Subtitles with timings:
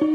[0.00, 0.10] Welcome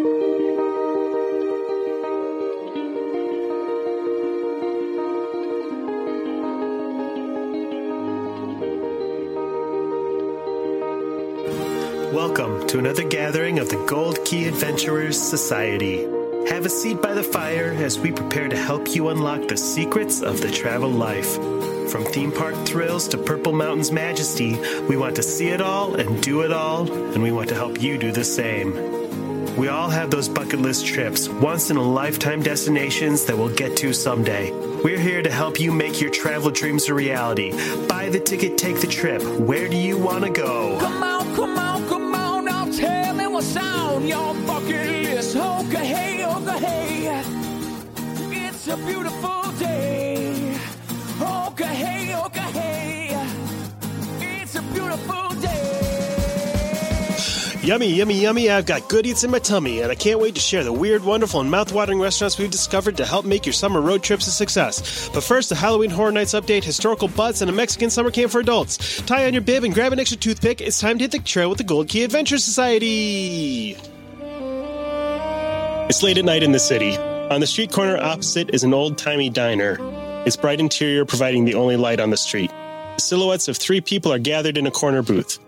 [12.68, 16.04] to another gathering of the Gold Key Adventurers Society.
[16.48, 20.22] Have a seat by the fire as we prepare to help you unlock the secrets
[20.22, 21.36] of the travel life.
[21.92, 26.24] From theme park thrills to Purple Mountain's majesty, we want to see it all and
[26.24, 29.03] do it all, and we want to help you do the same.
[29.58, 33.78] We all have those bucket list trips, once in a lifetime destinations that we'll get
[33.78, 34.52] to someday.
[34.84, 37.52] We're here to help you make your travel dreams a reality.
[37.88, 39.22] Buy the ticket, take the trip.
[39.22, 40.80] Where do you want to go?
[40.80, 45.36] Come on, come on, come on, now tell me what's on your bucket list.
[45.36, 47.24] Okay, hey, okay.
[48.32, 49.33] It's a beautiful
[57.64, 58.50] Yummy, yummy, yummy.
[58.50, 61.02] I've got good eats in my tummy, and I can't wait to share the weird,
[61.02, 65.10] wonderful, and mouth-watering restaurants we've discovered to help make your summer road trips a success.
[65.14, 68.42] But first, a Halloween Horror Nights update, historical butts, and a Mexican summer camp for
[68.42, 69.02] adults.
[69.04, 70.60] Tie on your bib and grab an extra toothpick.
[70.60, 73.78] It's time to hit the trail with the Gold Key Adventure Society.
[75.88, 76.98] It's late at night in the city.
[76.98, 79.78] On the street corner opposite is an old-timey diner.
[80.26, 82.52] Its bright interior providing the only light on the street.
[82.98, 85.40] The silhouettes of three people are gathered in a corner booth.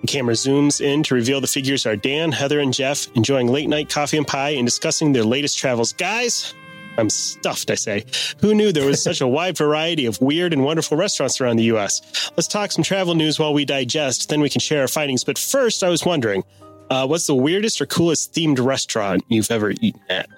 [0.00, 3.68] The camera zooms in to reveal the figures are Dan, Heather, and Jeff enjoying late
[3.68, 5.92] night coffee and pie and discussing their latest travels.
[5.92, 6.54] Guys,
[6.96, 8.04] I'm stuffed, I say.
[8.40, 11.64] Who knew there was such a wide variety of weird and wonderful restaurants around the
[11.64, 12.30] U.S.?
[12.36, 15.24] Let's talk some travel news while we digest, then we can share our findings.
[15.24, 16.44] But first, I was wondering
[16.88, 20.28] uh, what's the weirdest or coolest themed restaurant you've ever eaten at?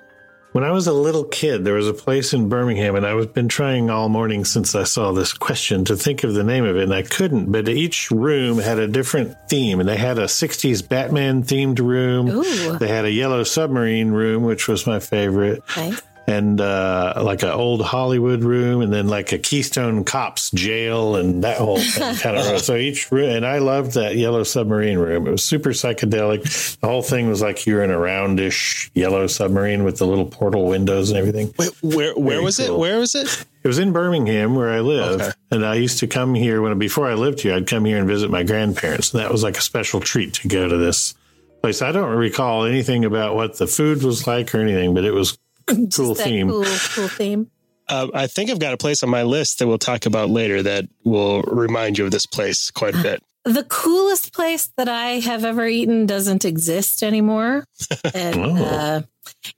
[0.53, 3.49] When I was a little kid, there was a place in Birmingham, and I've been
[3.49, 6.83] trying all morning since I saw this question to think of the name of it,
[6.83, 7.51] and I couldn't.
[7.51, 12.29] But each room had a different theme, and they had a 60s Batman themed room.
[12.29, 12.77] Ooh.
[12.77, 15.63] They had a yellow submarine room, which was my favorite.
[15.75, 16.03] Nice.
[16.25, 21.43] And uh, like an old Hollywood room, and then like a Keystone Cops jail, and
[21.43, 22.61] that whole thing kind of.
[22.61, 25.27] so each room, and I loved that yellow submarine room.
[25.27, 26.79] It was super psychedelic.
[26.79, 30.67] The whole thing was like you're in a roundish yellow submarine with the little portal
[30.69, 31.53] windows and everything.
[31.59, 32.73] Wait, where where Very was it?
[32.73, 33.45] Where was it?
[33.65, 35.31] It was in Birmingham where I live, Okay.
[35.51, 37.55] and I used to come here when before I lived here.
[37.55, 40.49] I'd come here and visit my grandparents, and that was like a special treat to
[40.49, 41.15] go to this
[41.63, 41.83] place.
[41.83, 45.37] I don't recall anything about what the food was like or anything, but it was
[45.95, 46.49] cool That theme.
[46.49, 46.65] Cool,
[46.95, 47.51] cool theme.
[47.89, 50.63] Uh, I think I've got a place on my list that we'll talk about later
[50.63, 53.23] that will remind you of this place quite a bit.
[53.45, 57.65] The coolest place that I have ever eaten doesn't exist anymore.
[58.15, 58.65] And Oh.
[58.65, 59.03] uh,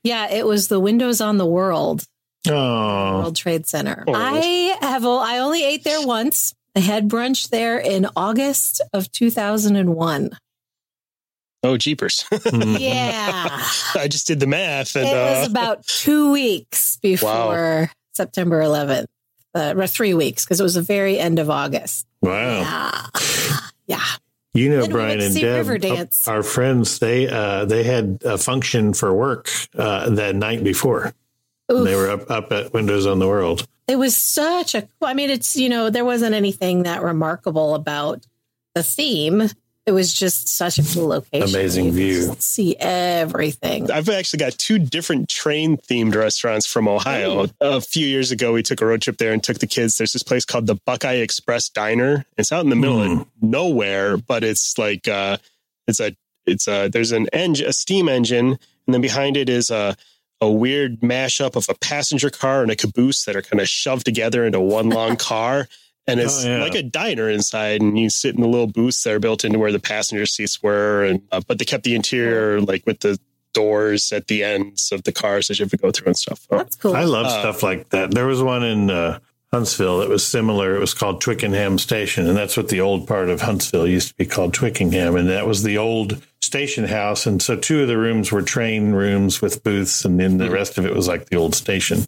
[0.02, 2.04] yeah, it was the Windows on the World,
[2.48, 4.04] Oh, World Trade Center.
[4.08, 4.14] Oh.
[4.14, 6.54] I have, I only ate there once.
[6.74, 10.30] I had brunch there in August of 2001.
[11.64, 12.24] Oh, jeepers.
[12.30, 12.78] Mm.
[12.78, 13.48] Yeah.
[13.94, 14.94] I just did the math.
[14.96, 19.06] And, it was uh, about two weeks before September 11th,
[19.54, 22.06] uh, three weeks, because it was the very end of August.
[22.20, 22.60] wow!
[22.60, 23.56] Yeah.
[23.86, 24.04] Yeah.
[24.52, 26.28] You know, Then we Brian and Deb, River Dance.
[26.28, 31.12] our friends, they uh, they had a function for work uh, that night before.
[31.72, 31.84] Oof.
[31.84, 33.66] They were up up at Windows on the World.
[33.88, 38.24] it was such a i mean it's you know there wasn't anything that remarkable about
[38.74, 39.42] the theme
[39.86, 42.36] it was just such a cool location Amazing You view.
[42.38, 47.46] see everything I've actually got two different train themed restaurants from Ohio.
[47.60, 49.96] A few years ago, we took a road trip there and took the kids.
[49.98, 52.24] There's this place called the Buckeye Express Diner.
[52.38, 53.20] It's out in the middle Hmm.
[53.20, 55.36] of nowhere, but it's like, uh,
[55.86, 58.46] it's a, it's a, there's an engine, a steam engine,
[58.86, 59.96] and then behind it is a,
[60.40, 64.04] a weird mashup of a passenger car and a caboose that are kind of shoved
[64.04, 65.68] together into one long car.
[66.06, 66.62] And it's Oh, yeah.
[66.62, 69.58] like a diner inside, and you sit in the little booths that are built into
[69.58, 71.02] where the passenger seats were.
[71.04, 73.18] And uh, but they kept the interior like with the
[73.54, 76.46] doors at the ends of the cars that you have to go through and stuff.
[76.50, 78.10] Oh, that's cool I love Uh, stuff like that.
[78.10, 79.20] There was one in uh,
[79.52, 80.74] Huntsville that was similar.
[80.76, 84.14] It was called Twickenham Station, and that's what the old part of Huntsville used to
[84.16, 87.24] be called Twickenham, and that was the old station house.
[87.26, 90.76] And so two of the rooms were train rooms with booths, and then the rest
[90.76, 92.04] of it was like the old station.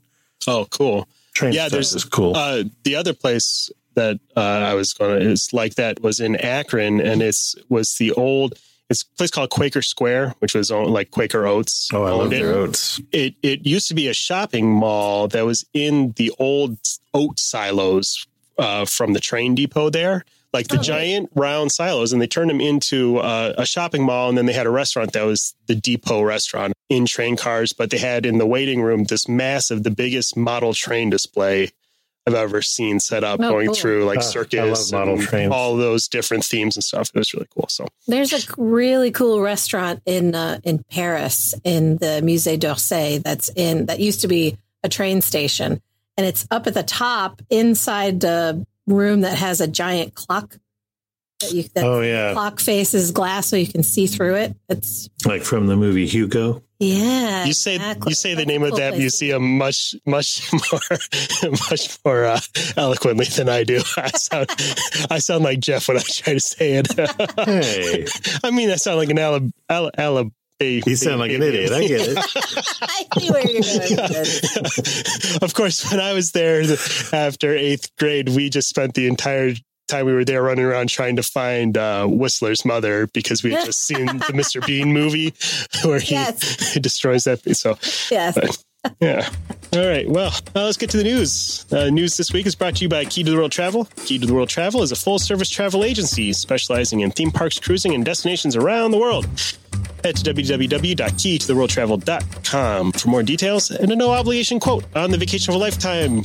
[0.49, 1.09] oh, cool.
[1.35, 2.35] Train Yeah, stuff there's- was cool.
[2.37, 6.37] Uh, the other place that uh, I was going to is like that was in
[6.37, 8.55] Akron, and it's was the old.
[8.89, 11.89] It's a place called Quaker Square, which was owned, like Quaker Oats.
[11.93, 12.37] oh, I love it.
[12.41, 13.01] their oats.
[13.11, 16.79] it it used to be a shopping mall that was in the old
[17.13, 18.27] oat silos
[18.59, 20.83] uh, from the train depot there like the Oh.
[20.83, 24.53] giant round silos and they turned them into uh, a shopping mall and then they
[24.55, 28.39] had a restaurant that was the depot restaurant in train cars but they had in
[28.39, 31.71] the waiting room this massive the biggest model train display
[32.27, 33.75] I've ever seen set up Oh, going cool.
[33.77, 35.53] through like circus model and trains.
[35.53, 37.11] all those different themes and stuff.
[37.15, 37.67] It was really cool.
[37.69, 43.49] So There's a really cool restaurant in uh, in Paris in the Musée d'Orsay that's
[43.55, 45.81] in that used to be a train station,
[46.17, 50.59] and it's up at the top inside the room that has a giant clock.
[51.41, 54.57] That you that Oh yeah, clock faces glass so you can see through it.
[54.69, 56.63] It's like from the movie Hugo.
[56.79, 57.45] Yeah.
[57.45, 58.11] you say exactly.
[58.11, 59.01] you say the That's a name of cool that place.
[59.01, 62.41] museum much much more much more uh,
[62.77, 63.81] eloquently than I do.
[63.97, 64.51] I sound
[65.11, 66.93] I sound like Jeff when I try to say it.
[67.47, 68.07] Hey,
[68.45, 70.25] I mean, I sound like an Alab Ala, Ala,
[70.61, 71.73] you sound like an idiot.
[71.73, 72.19] I get it.
[72.19, 73.61] I see where you're
[73.97, 76.63] going of course, when I was there
[77.13, 79.53] after eighth grade, we just spent the entire
[79.87, 83.65] time we were there running around trying to find uh, Whistler's mother because we had
[83.65, 84.65] just seen the Mr.
[84.67, 85.33] Bean movie
[85.85, 86.75] where he Yes.
[86.81, 87.41] destroys that.
[87.57, 87.79] So,
[88.11, 88.65] Yes.
[89.01, 89.29] yeah.
[89.73, 90.09] All right.
[90.09, 91.67] Well, now let's get to the news.
[91.73, 93.87] Uh, news this week is brought to you by Key to the World Travel.
[94.05, 97.59] Key to the World Travel is a full service travel agency specializing in theme parks,
[97.59, 99.27] cruising, and destinations around the world.
[100.05, 105.57] Head to www.keytotheworldtravel.com for more details and a no obligation quote on the vacation of
[105.57, 106.23] a lifetime.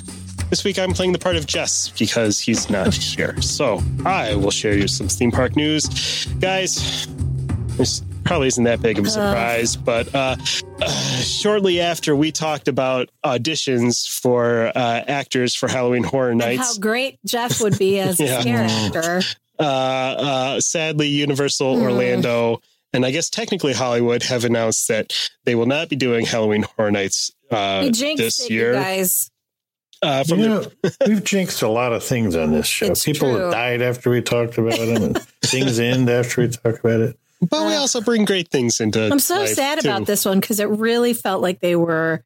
[0.52, 3.42] This week I'm playing the part of Jess because he's not here.
[3.42, 6.26] So I will share you some theme park news.
[6.42, 7.08] Guys,
[7.78, 10.36] this probably isn't that big of a surprise, but uh,
[10.82, 10.90] uh,
[11.22, 17.18] shortly after we talked about auditions for uh, actors for Halloween Horror And how great
[17.26, 18.42] Jeff would be as a Yeah.
[18.42, 19.22] scare actor.
[19.58, 21.84] uh, uh, sadly, Universal Hmm.
[21.84, 22.60] Orlando
[22.94, 25.14] and I guess technically Hollywood have announced that
[25.46, 28.74] they will not be doing Halloween Horror Nights uh, this it, you year.
[28.74, 29.31] guys.
[30.02, 30.48] Uh, from You
[30.82, 32.88] the- we've jinxed a lot of things on this show.
[32.88, 33.40] It's People true.
[33.44, 37.20] have died after we talked about them, and things end after we talk about it.
[37.50, 39.04] but we also bring great things into.
[39.06, 39.12] It.
[39.12, 39.88] I'm so life, sad too.
[39.90, 42.24] about this one because it really felt like they were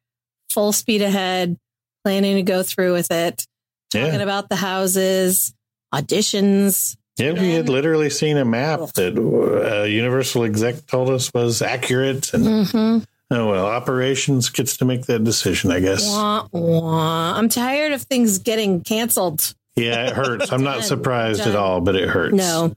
[0.50, 1.58] full speed ahead,
[2.04, 3.46] planning to go through with it,
[3.90, 5.52] talking Yeah, about the houses,
[5.94, 6.96] auditions.
[7.18, 7.32] yeah.
[7.32, 12.44] We had literally seen a map that a Universal exec told us was accurate, and
[12.44, 13.04] Mm-hmm.
[13.30, 16.06] Oh well, operations gets to make that decision, I guess.
[16.06, 17.34] Wah, wah.
[17.36, 19.54] I'm tired of things getting canceled.
[19.76, 20.52] Yeah, it hurts.
[20.52, 21.50] I'm not surprised Done.
[21.50, 22.34] at all, but it hurts.
[22.34, 22.74] No.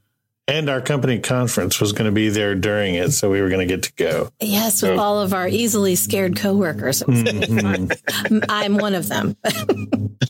[0.48, 3.68] And our company conference was going to be there during it, so we were going
[3.68, 4.32] to get to go.
[4.40, 7.04] Yes, with all of our easily scared coworkers.
[7.04, 7.90] It was really fun.
[8.50, 9.36] I'm one of them.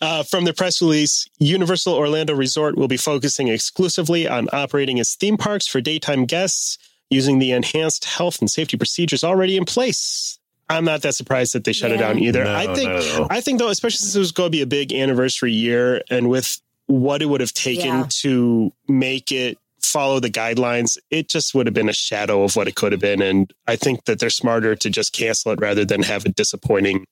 [0.01, 5.15] Uh, from the press release, Universal Orlando Resort will be focusing exclusively on operating its
[5.15, 6.77] theme parks for daytime guests
[7.09, 10.37] using the enhanced health and safety procedures already in place.
[10.69, 12.43] I'm not that surprised that they shut it down either.
[12.43, 13.31] No, I think not at.
[13.31, 16.29] I think though, especially since it was going to be a big anniversary year and
[16.29, 18.07] with what it would have taken Yeah.
[18.21, 22.67] to make it follow the guidelines, it just would have been a shadow of what
[22.67, 23.21] it could have been.
[23.21, 27.05] And I think that they're smarter to just cancel it rather than have a disappointing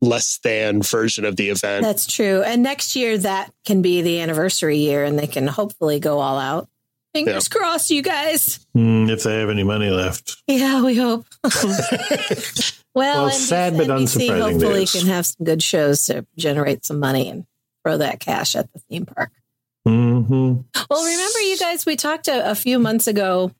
[0.00, 1.84] less than version of the event.
[1.84, 2.42] That's true.
[2.42, 6.38] And next year, that can be the anniversary year, and they can hopefully go all
[6.38, 6.68] out.
[7.14, 8.64] Fingers crossed, you guys.
[8.76, 10.42] Mm, if they have any money left.
[10.46, 11.26] Yeah, we hope.
[12.94, 14.92] well, Well, sad but unsurprising hopefully news.
[14.92, 17.44] can have some good shows to generate some money and
[17.84, 19.30] throw that cash at the theme park.
[19.84, 20.54] hmm
[20.90, 23.50] Well, remember, you guys, we talked a, a few months ago,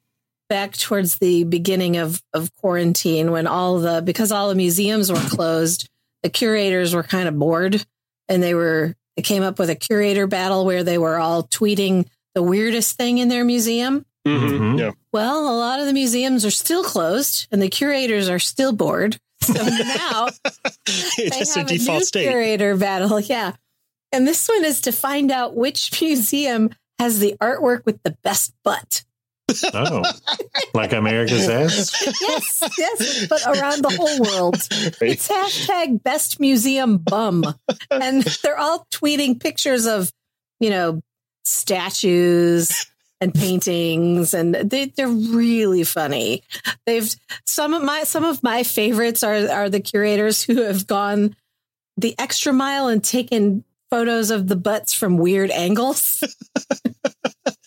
[0.49, 5.19] back towards the beginning of, of quarantine, when all the because all the museums were
[5.29, 5.89] closed,
[6.23, 7.85] the curators were kind of bored,
[8.29, 12.07] and they were they came up with a curator battle where they were all tweeting
[12.35, 14.05] the weirdest thing in their museum.
[14.27, 14.51] Mhm.
[14.51, 14.79] Mhm.
[14.79, 14.91] Yeah.
[15.13, 19.19] Well, a lot of the museums are still closed, and the curators are still bored.
[19.43, 20.29] So now
[21.17, 22.29] they Just a have a new default state.
[22.29, 23.19] curator battle.
[23.21, 23.53] Yeah.
[24.13, 28.53] And this one is to find out which museum has the artwork with the best
[28.63, 29.03] butt.
[29.75, 30.03] Oh,
[30.73, 31.93] like America's ass?
[32.21, 34.55] Yes, yes, but around the whole world.
[35.01, 37.45] It's hashtag best museum bum.
[37.91, 40.11] And they're all tweeting pictures of,
[40.61, 41.03] you know,
[41.45, 42.87] statues
[43.21, 46.43] and paintings and they, they're really funny.
[46.87, 47.09] They've
[47.47, 51.37] some of my some of my favorites are are the curators who have gone
[51.97, 56.25] the extra mile and taken photos of the butts from weird angles.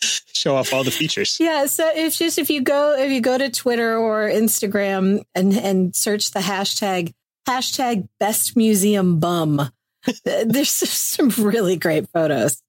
[0.02, 1.38] Show off all the features.
[1.40, 5.54] Yeah, so if just if you go if you go to Twitter or Instagram and
[5.54, 7.14] and search the hashtag
[7.48, 9.70] hashtag best museum bum,
[10.24, 12.62] there's some really great photos.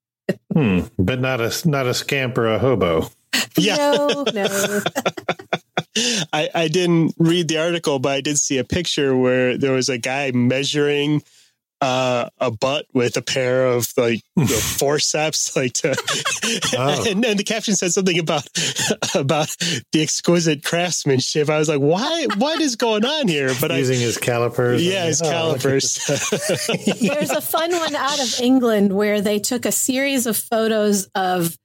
[0.58, 0.80] Hmm.
[0.98, 3.10] But not a not a scamp or a hobo.
[3.60, 3.76] Yeah.
[3.76, 4.82] No, no.
[6.34, 9.90] I, I didn't read the article, but I did see a picture where there was
[9.90, 11.24] a guy measuring
[11.80, 15.96] uh, a butt with a pair of like you know, forceps, like to,
[16.78, 17.06] Oh.
[17.10, 18.48] and, and the caption said something about
[19.16, 19.56] about
[19.92, 21.50] the exquisite craftsmanship.
[21.50, 22.28] I was like, why?
[22.38, 23.52] What is going on here?
[23.62, 24.84] But I, Using his calipers.
[24.86, 25.96] yeah, his Oh, calipers.
[27.00, 31.58] There's a fun one out of England where they took a series of photos of.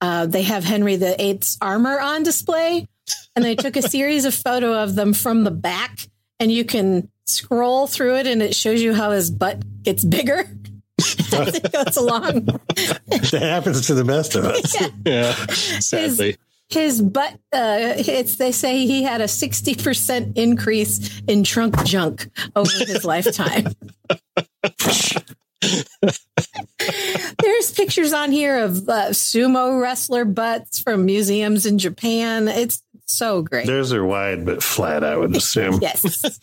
[0.00, 2.86] Uh, they have Henry VIII's armor on display,
[3.34, 5.98] and they took a series of photo of them from the back,
[6.38, 10.40] and you can scroll through it, and it shows you how his butt gets bigger
[10.98, 12.44] as it goes along.
[12.44, 14.76] that happens to the best of us.
[15.04, 15.32] yeah,
[15.80, 16.36] sadly.
[16.70, 22.28] His butt, uh, it's they say he had a sixty percent increase in trunk junk
[22.54, 23.72] over his lifetime.
[27.40, 32.48] There's pictures on here of uh, sumo wrestler butts from museums in Japan.
[32.48, 33.66] It's so great.
[33.66, 35.78] Theirs are wide but flat, I would assume.
[35.80, 36.38] Yes,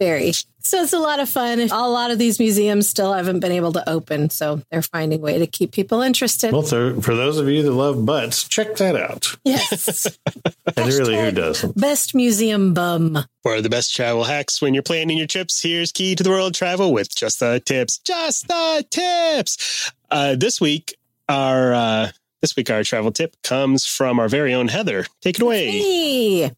[0.00, 0.32] very.
[0.60, 1.60] So it's a lot of fun.
[1.60, 5.22] A lot of these museums still haven't been able to open, so they're finding a
[5.22, 6.52] way to keep people interested.
[6.52, 9.36] Well, so for those of you that love butts, check that out.
[9.44, 10.06] yes,
[10.76, 11.78] And really, who doesn't?
[11.78, 13.18] best museum bum.
[13.42, 16.54] For the best travel hacks when you're planning your trips, here's Key to the World
[16.54, 17.98] Travel with Just the Tips.
[17.98, 19.92] Just the Tips.
[20.10, 20.96] Uh, this week,
[21.28, 22.08] our uh,
[22.40, 25.06] this week our travel tip comes from our very own Heather.
[25.20, 25.70] Take it away.
[25.70, 26.50] Hey.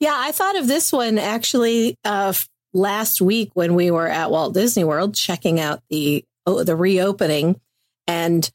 [0.00, 4.30] Yeah, I thought of this one actually uh, f- last week when we were at
[4.30, 7.58] Walt Disney World checking out the oh, the reopening,
[8.06, 8.50] and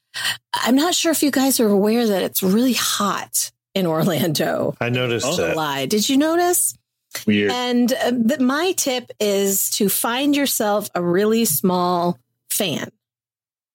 [0.54, 4.76] I'm not sure if you guys are aware that it's really hot in Orlando.
[4.80, 5.36] I noticed Oh.
[5.50, 5.86] July.
[5.88, 6.76] Did you notice?
[7.26, 7.52] Weird.
[7.52, 12.20] And uh, th- my tip is to find yourself a really small
[12.52, 12.92] fan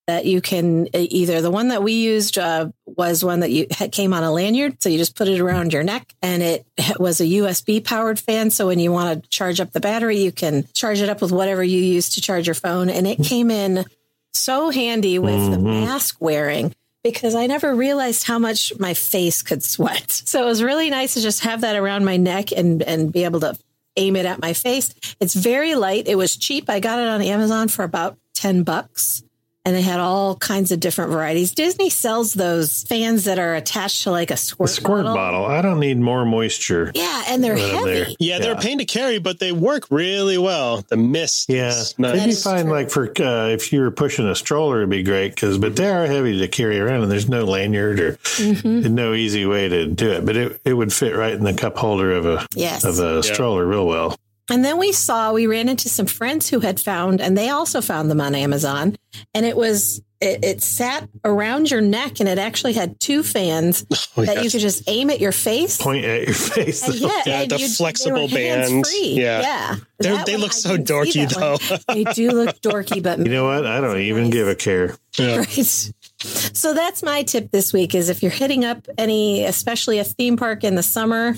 [0.07, 4.13] that you can either the one that we used uh, was one that you came
[4.13, 6.67] on a lanyard, so you just put it around your neck, and it
[6.99, 8.51] was a USB powered fan.
[8.51, 11.33] So when you want to charge up the battery, you can charge it up with
[11.33, 13.85] whatever you use to charge your phone, and it came in
[14.33, 15.85] so handy with the Mhm.
[15.87, 20.11] mask wearing because I never realized how much my face could sweat.
[20.27, 23.25] So it was really nice to just have that around my neck and and be
[23.25, 23.57] able to
[23.97, 24.93] aim it at my face.
[25.21, 26.09] It's very light.
[26.09, 26.69] It was cheap.
[26.69, 29.23] I got it on Amazon for about 10 bucks.
[29.67, 31.53] And they had all kinds of different varieties.
[31.53, 35.47] Disney sells those fans that are attached to like a squirt, A squirt, squirt bottle.
[35.47, 36.93] I don't need more moisture.
[36.95, 38.17] Yeah, and they're Right heavy.
[38.21, 40.85] yeah, they're a pain to carry, but they work really well.
[40.91, 41.49] The mist.
[41.49, 42.13] Yeah, is nice.
[42.13, 42.73] if That you is find true.
[42.73, 45.89] like for uh, if you were pushing a stroller, it'd be great because but they
[45.89, 48.91] are heavy to carry around, and there's no lanyard or Mhm.
[48.91, 50.27] no easy way to do it.
[50.27, 52.85] But it, it would fit right in the cup holder of a Yes.
[52.85, 54.15] of a stroller real well.
[54.51, 57.81] And then we saw, we ran into some friends who had found, and they also
[57.81, 58.95] found them on Amazon.
[59.33, 63.87] And it was, it, it sat around your neck and it actually had two fans
[64.17, 64.45] Oh, that yes.
[64.45, 65.79] you could just aim at your face.
[65.81, 66.87] Point at your face.
[66.87, 68.71] And yeah, Yeah, the flexible they were bands.
[68.71, 69.15] hands-free.
[69.21, 69.41] Yeah.
[69.41, 69.77] yeah.
[69.99, 71.81] They're- they look I so dorky, that one.
[71.87, 71.95] though.
[71.95, 73.67] they do look dorky, but You know what?
[73.67, 74.97] I don't even give a care.
[75.19, 75.37] Yeah.
[75.57, 75.93] Right.
[76.27, 80.37] So that's my tip this week is if you're hitting up any, especially a theme
[80.39, 81.35] park in the summer,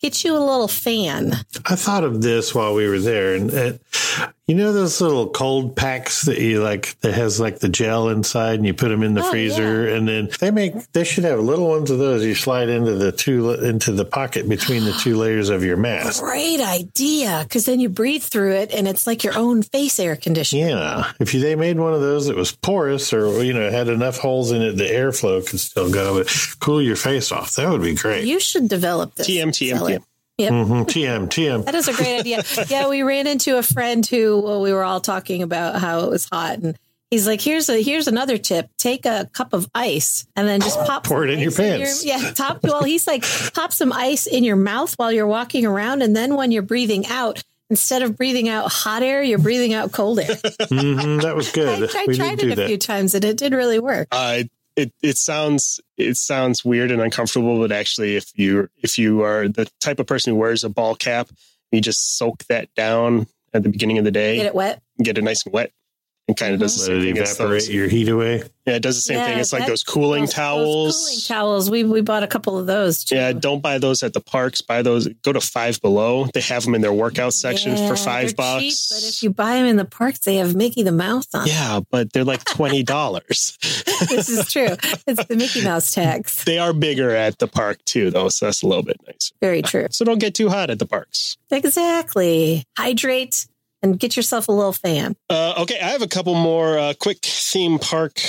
[0.00, 1.34] get you a little fan.
[1.66, 3.82] I thought of this while we were there, and it,
[4.50, 8.54] you know those little cold packs that you like that has like the gel inside,
[8.56, 11.38] and you put them in the Oh, freezer, and then they make they should have
[11.38, 12.24] little ones of those.
[12.24, 16.20] You slide into the two into the pocket between the two layers of your mask.
[16.20, 17.46] Great idea.
[17.48, 20.66] Cause then you breathe through it and it's like your own face air conditioner.
[20.66, 23.86] Yeah, if you, they made one of those that was porous or you know had
[23.86, 26.28] enough holes in it, the airflow could still go, but
[26.58, 27.54] cool your face off.
[27.54, 28.24] That would be great.
[28.24, 29.28] You should develop this.
[29.28, 30.02] TM, TM, TM.
[30.40, 30.52] Yep.
[30.52, 31.64] Mhm, TM TM.
[31.64, 32.42] That is a great idea.
[32.68, 36.10] Yeah, we ran into a friend who well, we were all talking about how it
[36.10, 36.78] was hot, and
[37.10, 40.78] he's like, "Here's a here's another tip: take a cup of ice and then just
[40.86, 42.04] pop Pour it in your ice pants.
[42.04, 42.60] yeah, top.
[42.62, 46.36] Well, he's like, pop some ice in your mouth while you're walking around, and then
[46.36, 50.36] when you're breathing out, instead of breathing out hot air, you're breathing out cold air.
[50.68, 51.90] hmm that was good.
[51.94, 54.08] I we tried did do it a few times, and it did really work.
[54.12, 54.44] Uh,
[54.80, 59.48] it it sounds it sounds weird and uncomfortable, but actually, if you if you are
[59.48, 61.28] the type of person who wears a ball cap,
[61.70, 64.82] you just soak that down at the beginning of the day, Get it wet.
[65.02, 65.72] get it nice and wet,
[66.28, 67.70] and kind of does the Let same it thing as evaporate those.
[67.70, 68.42] your heat away.
[68.66, 69.38] Yeah, it does the same thing.
[69.38, 70.96] It's like those cooling Those- those towels.
[71.04, 71.70] cooling towels.
[71.70, 73.02] We we bought a couple of those.
[73.02, 73.16] Too.
[73.16, 74.60] Yeah, don't buy those at the parks.
[74.60, 75.08] Buy those.
[75.24, 76.26] Go to Five Below.
[76.32, 78.62] They have them in their workout section Yeah, for five bucks.
[78.62, 81.48] cheap, but if you buy them in the parks, they have Mickey the Mouse on.
[81.48, 83.58] yeah, but they're like twenty dollars.
[84.08, 84.68] this is true.
[85.06, 86.44] It's the Mickey Mouse tax.
[86.44, 89.32] they are bigger at the park too, though, so that's a little bit nicer.
[89.40, 89.88] Very true.
[89.90, 91.38] So don't get too hot at the parks.
[91.50, 92.64] Exactly.
[92.78, 93.46] Hydrate.
[93.82, 95.16] And get yourself a little fan.
[95.28, 98.20] Uh, okay, I have a couple more uh, quick theme park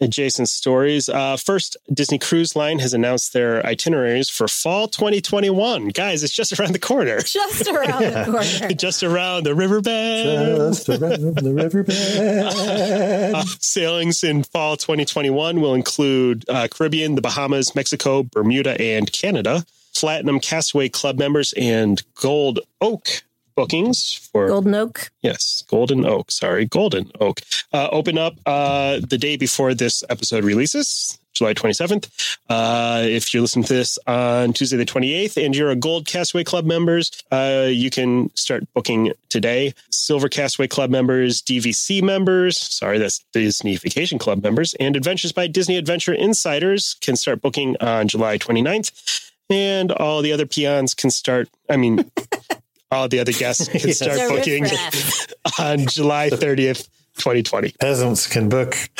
[0.00, 1.08] adjacent stories.
[1.08, 5.88] Uh, first, Disney Cruise Line has announced their itineraries for fall 2021.
[5.88, 7.20] Guys, it's just around the corner.
[7.20, 8.24] Just around the
[8.60, 8.74] corner.
[8.74, 9.86] just around the riverbed.
[10.56, 11.94] Just around the riverbed.
[13.34, 19.64] Uh, sailings in fall 2021 will include uh, Caribbean, the Bahamas, Mexico, Bermuda, and Canada.
[19.92, 23.22] Platinum Castaway Club members and Gold Oak
[23.54, 25.10] bookings for Golden Oak.
[25.22, 26.30] Yes, Golden Oak.
[26.30, 27.40] Sorry, Golden Oak.
[27.72, 32.36] Uh, open up uh, the day before this episode releases, July 27th.
[32.48, 36.44] Uh, if you're listening to this on Tuesday the 28th and you're a Gold Castaway
[36.44, 39.72] Club members, uh, you can start booking today.
[39.90, 45.46] Silver Castaway Club members, DVC members, sorry, that's Disney Vacation Club members, and Adventures by
[45.46, 49.30] Disney Adventure Insiders can start booking on July 29th.
[49.48, 52.08] And all the other peons can start, I mean,
[52.90, 53.96] all the other guests can Yes.
[53.98, 54.66] start The booking
[55.58, 57.72] on July 30th, 2020.
[57.80, 58.76] Peasants can book.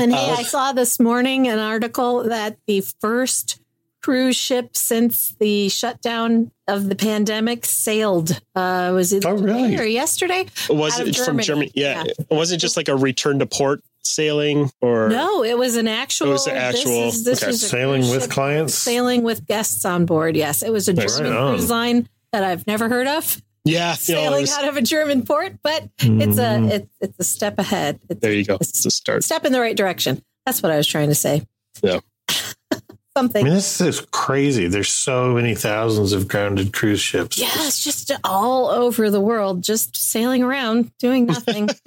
[0.00, 3.60] And hey, I saw this morning an article that the first
[4.02, 8.40] cruise ship since the shutdown of the pandemic sailed.
[8.54, 9.76] Uh, was it Oh, really?
[9.78, 10.46] or yesterday?
[10.68, 11.44] Was Out of it from Germany.
[11.44, 11.70] Germany?
[11.74, 12.04] Yeah.
[12.06, 12.12] Yeah.
[12.30, 16.28] It wasn't just like a return to port sailing or No, it was an actual.
[16.28, 17.50] It was an actual- This is, this okay.
[17.50, 18.74] is Sailing with ship clients?
[18.74, 20.36] Sailing with guests on board.
[20.36, 21.16] Yes, it was a Nice.
[21.18, 23.40] German Right cruise line that I've never heard of.
[23.64, 26.70] yeah, you know, Sailing was- out of a German port, but it's a Mm.
[26.70, 28.00] it's, it's a step ahead.
[28.08, 28.54] It's there you go.
[28.54, 29.24] It's- It's a start.
[29.24, 30.22] step in the right direction.
[30.46, 31.46] That's what I was trying to say.
[31.82, 32.00] Yeah.
[32.30, 32.80] something.
[33.14, 33.44] I Something.
[33.44, 34.68] mean, this is crazy.
[34.68, 37.38] There's so many thousands of grounded cruise ships.
[37.38, 41.68] Yeah, it's just all over the world, just sailing around, doing nothing.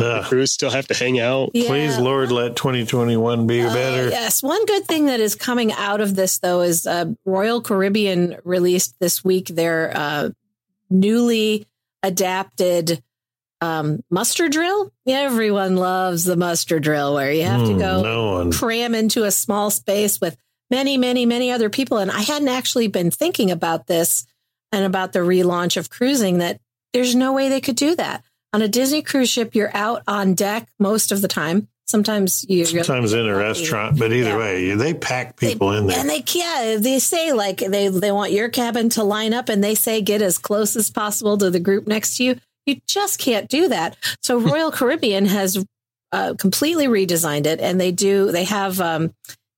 [0.00, 0.24] Ugh.
[0.28, 1.50] Crews still have to hang out.
[1.54, 1.66] Yeah.
[1.68, 4.08] Please, Lord, let 2021 be Uh, better.
[4.08, 4.42] yes.
[4.42, 8.94] One good thing that is coming out of this, though, is uh, Royal Caribbean released
[9.00, 10.30] this week their uh,
[10.88, 11.66] newly
[12.02, 13.02] adapted
[13.60, 14.90] um, muster drill.
[15.06, 19.30] Everyone loves the muster drill where you have to Hmm, go No cram into a
[19.30, 20.36] small space with
[20.70, 21.98] many, many, many other people.
[21.98, 24.24] And I hadn't actually been thinking about this
[24.72, 26.58] and about the relaunch of cruising that
[26.94, 28.24] there's no way they could do that.
[28.52, 31.68] On a Disney cruise ship, you're out on deck most of the time.
[31.86, 34.38] Sometimes you Sometimes in a restaurant, but either Yeah.
[34.38, 35.98] way, they pack people they, in there.
[35.98, 39.62] And they yeah, they say like they they want your cabin to line up and
[39.62, 42.36] they say get as close as possible to the group next to you.
[42.64, 43.96] You just can't do that.
[44.22, 45.64] So Royal Caribbean has
[46.12, 49.12] uh, completely redesigned it and they do they have um,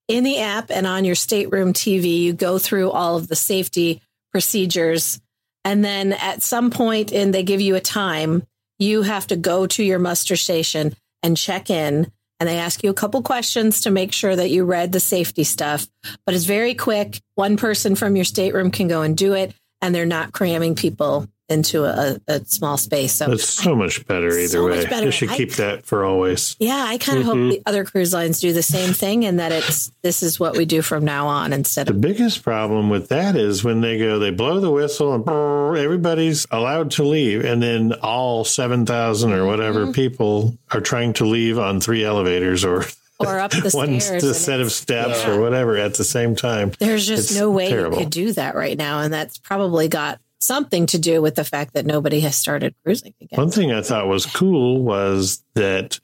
[0.08, 4.00] in the app and on your stateroom TV you go through all of the safety
[4.32, 5.20] procedures
[5.64, 8.42] and then at some point in they give you a time
[8.82, 12.90] you have to go to your muster station and check in and they ask you
[12.90, 15.86] a couple questions to make sure that you read the safety stuff.
[16.26, 17.20] But it's very quick.
[17.36, 21.28] One person from your stateroom can go and do it and they're not cramming people
[21.52, 24.84] into a, a small space so That's so much better either So way.
[24.86, 25.04] better.
[25.06, 26.56] They should I- keep that for always.
[26.58, 27.28] yeah i kind of Mhm.
[27.28, 30.56] hope the other cruise lines do the same thing and that it's this is what
[30.56, 33.98] we do from now on instead The of biggest problem with that is when they
[33.98, 37.44] go, they blow the whistle and brrr, everybody's allowed to leave.
[37.44, 39.92] And then all 7,000 or whatever Mm-hmm.
[39.92, 42.84] people are trying to leave on three elevators or
[43.20, 45.30] or up the one set of steps yeah.
[45.30, 46.72] or whatever at the same time.
[46.78, 47.98] There's just It's no way terrible.
[47.98, 49.00] you could do that right now.
[49.00, 53.14] And that's probably got something to do with the fact that nobody has started cruising
[53.20, 53.36] again.
[53.38, 55.98] One thing I thought was cool was that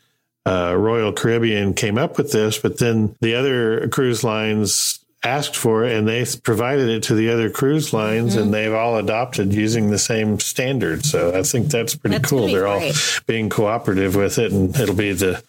[0.47, 5.83] uh, Royal Caribbean came up with this, but then the other cruise lines asked for
[5.85, 8.43] it and they provided it to the other cruise lines Mm-hmm.
[8.45, 11.05] and they've all adopted using the same standard.
[11.05, 12.47] So I think that's pretty That's cool.
[12.47, 12.93] be They're all
[13.27, 15.43] being cooperative with it and it'll be the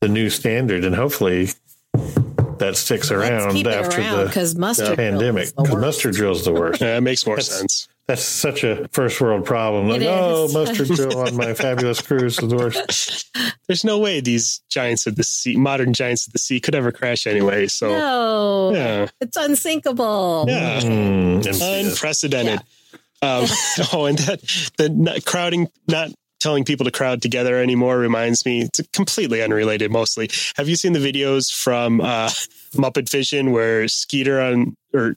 [0.00, 1.50] the new standard and hopefully
[2.58, 5.80] that sticks around after around the because mustard pandemic because worst.
[5.80, 6.80] mustard drill's the worst.
[6.80, 7.88] Yeah, it makes more That's- sense.
[8.08, 9.88] That's such a first world problem.
[9.88, 10.54] Like, oh, is.
[10.54, 13.30] mustard drill on my fabulous cruise is the worst.
[13.68, 16.90] There's no way these giants of the sea, modern giants of the sea, could ever
[16.90, 17.68] crash anyway.
[17.68, 20.46] So, no, yeah, it's unsinkable.
[20.48, 22.60] yeah, Mm, and- unprecedented.
[23.22, 23.46] Um,
[23.92, 24.40] oh, and that
[24.78, 26.10] the not crowding, not
[26.40, 28.62] telling people to crowd together anymore reminds me.
[28.62, 29.92] It's completely unrelated.
[29.92, 32.30] Mostly, have you seen the videos from uh,
[32.74, 35.14] Muppet Vision where Skeeter on or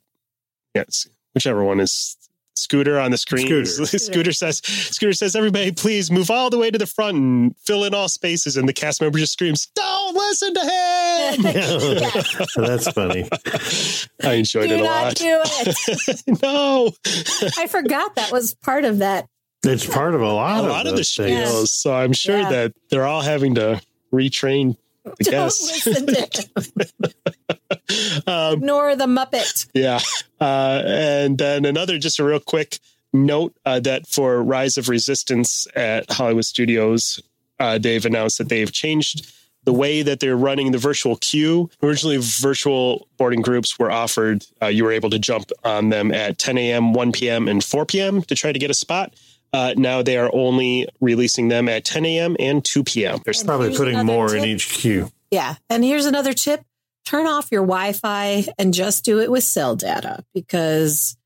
[0.76, 2.16] yes, whichever one is.
[2.58, 3.46] Scooter on the screen.
[3.48, 3.66] Scooter.
[4.00, 7.84] Scooter says, "Scooter says, everybody, please move all the way to the front and fill
[7.84, 11.42] in all spaces." And the cast member just screams, "Don't listen to him!"
[12.68, 13.28] That's funny.
[14.24, 15.16] I enjoyed Do it a not lot.
[15.16, 16.42] do it.
[16.42, 16.92] no,
[17.58, 19.28] I forgot that was part of that.
[19.66, 21.50] It's part of a lot a of lot of the those things.
[21.50, 21.72] shows.
[21.72, 22.50] So I'm sure Yeah.
[22.52, 23.82] that they're all having to
[24.14, 25.86] retrain the Don't guests.
[25.86, 27.12] listen to
[27.50, 27.55] him.
[28.28, 29.68] Um, Ignore the Muppet.
[29.74, 30.00] yeah.
[30.40, 32.80] Uh, and then another, just a real quick
[33.14, 37.20] note uh, that for Rise of Resistance at Hollywood Studios,
[37.60, 39.32] uh, they've announced that they've changed
[39.64, 41.70] the way that they're running the virtual queue.
[41.82, 44.46] Originally, virtual boarding groups were offered.
[44.62, 47.86] Uh, you were able to jump on them at 10 a.m., 1 p.m., and 4
[47.86, 48.22] p.m.
[48.24, 49.14] to try to get a spot.
[49.54, 52.36] Uh, now they are only releasing them at 10 a.m.
[52.40, 53.20] and 2 p.m.
[53.24, 55.12] They're probably putting another more in each queue.
[55.32, 55.56] Yeah.
[55.70, 56.62] And here's another tip
[57.06, 61.18] turn off your Wi Fi and just do it with cell data because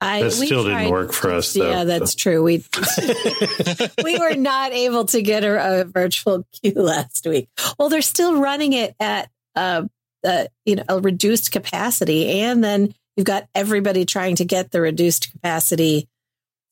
[0.00, 0.22] I.
[0.22, 1.70] That we still didn't work for us, though.
[1.70, 2.42] Yeah, that's true.
[2.42, 2.64] We
[4.04, 7.48] we were not able to get a, a virtual queue last week.
[7.78, 9.84] Well, they're still running it at uh,
[10.24, 14.80] uh, you know a reduced capacity, and then you've got everybody trying to get the
[14.80, 16.08] reduced capacity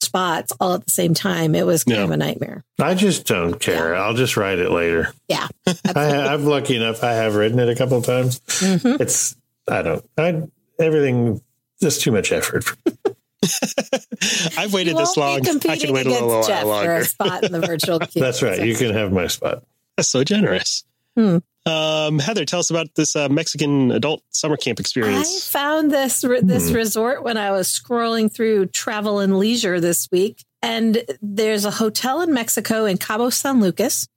[0.02, 1.54] spots all at the same time.
[1.54, 2.04] It was kind Yeah.
[2.04, 2.64] of a nightmare.
[2.80, 3.94] I just don't care.
[3.94, 5.12] I'll just write it later.
[5.28, 5.46] Yeah,
[5.94, 7.02] I, I'm lucky enough.
[7.04, 8.40] I have written it a couple of times.
[8.40, 9.00] Mhm.
[9.00, 9.36] It's
[9.68, 10.04] I don't.
[10.18, 10.42] I
[10.78, 11.40] everything.
[11.80, 12.64] Just too much effort.
[14.58, 15.40] I've waited this long.
[15.42, 16.94] won't be I can wait a little against while Jeff for longer.
[16.96, 18.20] a spot in the virtual queue.
[18.22, 18.62] That's right.
[18.66, 19.64] You can have my spot.
[19.96, 20.84] That's so generous.
[21.16, 21.38] Hmm.
[21.66, 25.48] Um, Heather, tell us about this uh, Mexican adult summer camp experience.
[25.54, 26.74] I found this re- this Hmm.
[26.76, 32.22] resort when I was scrolling through Travel and Leisure this week, and there's a hotel
[32.22, 34.08] in Mexico in Cabo San Lucas.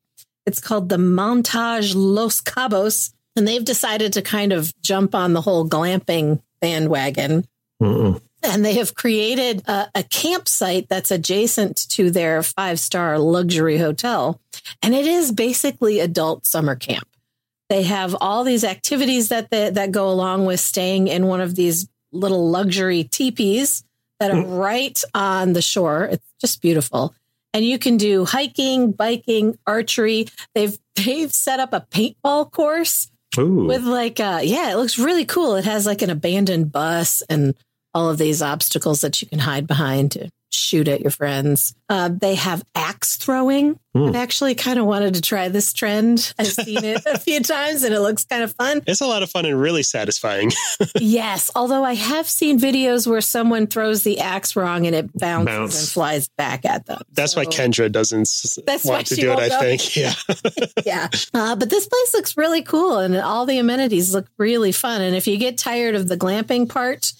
[0.45, 5.41] It's called the Montage Los Cabos, and they've decided to kind of jump on the
[5.41, 7.45] whole glamping bandwagon.
[7.81, 8.21] Mm-mm.
[8.41, 14.39] And they have created a, a campsite that's adjacent to their five star luxury hotel.
[14.81, 17.07] And it is basically adult summer camp.
[17.73, 21.55] They have all these activities that they, that go along with staying in one of
[21.55, 23.83] these little luxury teepees
[24.19, 26.03] that are right on the shore.
[26.03, 27.15] It's just beautiful.
[27.51, 30.27] And you can do hiking, biking, archery.
[30.53, 33.09] They've they've set up a paintball course
[33.39, 33.65] Ooh.
[33.65, 37.55] with like uh yeah it looks really cool it has like an abandoned bus and
[37.95, 42.09] all of these obstacles that you can hide behind to shoot at your friends uh,
[42.09, 44.05] they have axe throwing Hmm.
[44.05, 47.83] i've actually kind of wanted to try this trend i've seen it a few times
[47.83, 50.51] and it looks kind of fun It's a lot of fun and really satisfying.
[50.99, 55.45] yes although i have seen videos where someone throws the axe wrong and it bounces
[55.55, 55.79] Bounce.
[55.81, 58.27] and flies back at them That's why Kendra doesn't
[58.65, 59.59] That's want to do it, I go.
[59.59, 59.95] think.
[59.95, 60.13] Yeah.
[60.85, 61.07] yeah.
[61.33, 65.01] Uh, but this place looks really cool and all the amenities look really fun.
[65.01, 67.13] And if you get tired of the glamping part,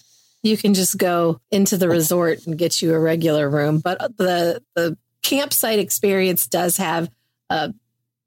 [0.44, 3.78] you can just go into the resort and get you a regular room.
[3.80, 7.10] But the the campsite experience does have
[7.50, 7.70] uh,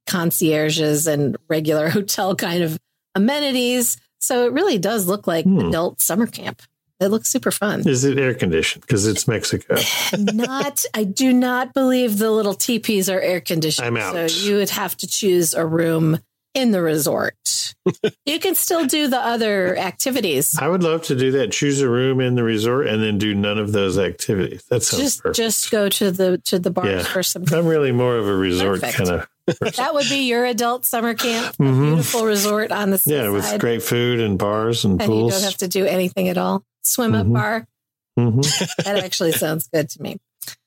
[0.07, 2.77] concierges and regular hotel kind of
[3.15, 3.97] amenities.
[4.19, 5.59] So it really does look like Hmm.
[5.59, 6.61] adult summer camp.
[6.99, 7.87] It looks super fun.
[7.87, 8.81] Is it air conditioned?
[8.81, 9.75] Because it's Mexico.
[10.17, 13.85] not, I do not believe the little teepees are air conditioned.
[13.85, 14.13] I'm out.
[14.31, 16.17] So you would have to choose a room
[16.57, 17.35] in the resort.
[18.25, 20.57] you can still do the other activities.
[20.59, 21.51] I would love to do that.
[21.51, 24.63] Choose a room in the resort and then do none of those activities.
[24.69, 25.37] That's Just perfect.
[25.37, 27.03] just go to the to the bars Yeah.
[27.03, 27.43] for some.
[27.51, 28.97] I'm really more of a resort Perfect.
[28.97, 29.27] kind of
[29.75, 31.55] That would be your adult summer camp.
[31.59, 31.85] A Mhm.
[31.95, 35.09] beautiful resort on the yeah, with great food and bars and pools.
[35.09, 36.63] and you don't have to do anything at all.
[36.81, 37.33] Swim up Mhm.
[37.33, 37.67] bar.
[38.17, 38.41] hmm
[38.83, 40.17] That actually sounds good to me.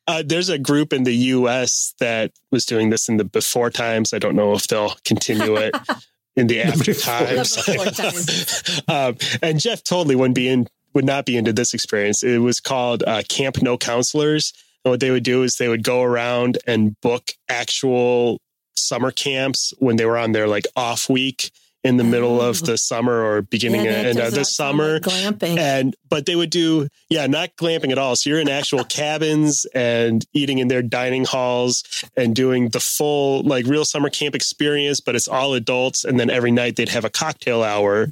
[0.07, 1.95] Uh, there's a group in the U.S.
[2.01, 4.13] that was doing this in the before times.
[4.13, 5.75] I don't know if they'll continue it
[6.37, 7.55] in the after times.
[7.55, 12.23] The um, and Jeff totally wouldn't be in, would not be into this experience.
[12.23, 14.53] It was called uh, Camp No Counselors.
[14.85, 18.41] And what they would do is they would go around and book actual
[18.75, 21.51] summer camps when they were on their like off week
[21.83, 24.95] in the middle of the summer or beginning Yeah, of that end of the summer
[24.95, 25.59] like glamping.
[25.59, 29.65] and but they would do yeah not glamping at all so you're in actual cabins
[29.75, 31.83] and eating in their dining halls
[32.17, 36.29] and doing the full like real summer camp experience but it's all adults and then
[36.29, 38.09] every night they'd have a cocktail hour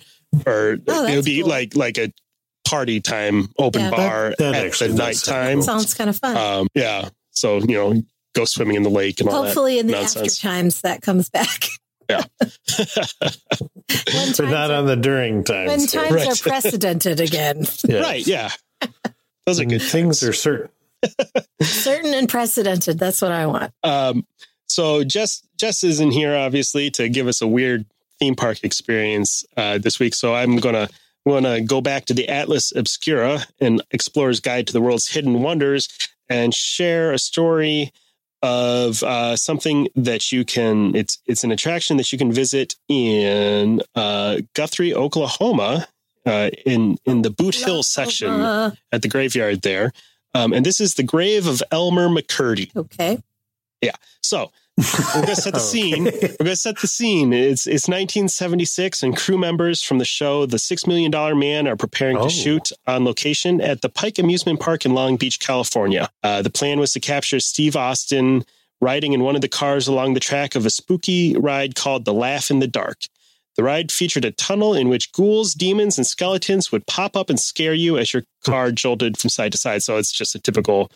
[0.47, 1.49] or Oh, it would be cool.
[1.51, 2.11] like like a
[2.67, 3.91] party time open Yeah.
[3.91, 5.63] bar That- that at actually the nighttime cool.
[5.65, 6.37] Sounds kind of fun.
[6.37, 8.03] um yeah so you know
[8.35, 10.37] go swimming in the lake and all Hopefully, in the nonsense.
[10.37, 11.65] after times, that comes back.
[12.09, 12.31] that
[14.13, 15.69] when But not are, on the during times.
[15.69, 16.29] when times Right.
[16.29, 18.01] are precedented again, Yeah.
[18.01, 18.51] right yeah
[19.47, 20.69] those are good things are certain.
[21.63, 22.99] certain and precedented.
[22.99, 23.73] That's what I want.
[23.83, 24.27] Um,
[24.67, 27.87] so Jess Jess isn't here obviously to give us a weird
[28.19, 30.15] theme park experience uh, this week.
[30.15, 30.89] So I'm gonna
[31.27, 35.89] gonna go back to the Atlas Obscura, and explorer's guide to the world's hidden wonders,
[36.29, 37.93] and share a story
[38.43, 40.95] of uh, something that you can.
[40.95, 45.89] It's it's an attraction that you can visit in uh, Guthrie, Oklahoma,
[46.27, 48.31] uh, in in the Boot Hill section
[48.93, 49.93] at the graveyard there.
[50.35, 52.75] Um, and this is the grave of Elmer McCurdy.
[52.77, 53.19] okay.
[53.81, 53.97] Yeah.
[54.23, 54.51] So
[55.15, 56.05] We're gonna set the scene.
[56.05, 57.33] We're gonna set the scene.
[57.33, 61.77] It's it's 1976, and crew members from the show The Six Million Dollar Man are
[61.77, 62.25] preparing Oh.
[62.25, 66.09] to shoot on location at the Pike Amusement Park in Long Beach, California.
[66.23, 68.45] Uh, the plan was to capture Steve Austin
[68.81, 72.15] riding in one of the cars along the track of a spooky ride called The
[72.15, 72.99] Laugh in the Dark.
[73.57, 77.41] The ride featured a tunnel in which ghouls, demons, and skeletons would pop up and
[77.41, 79.83] scare you as your car jolted from side to side.
[79.83, 80.93] So it's just a typical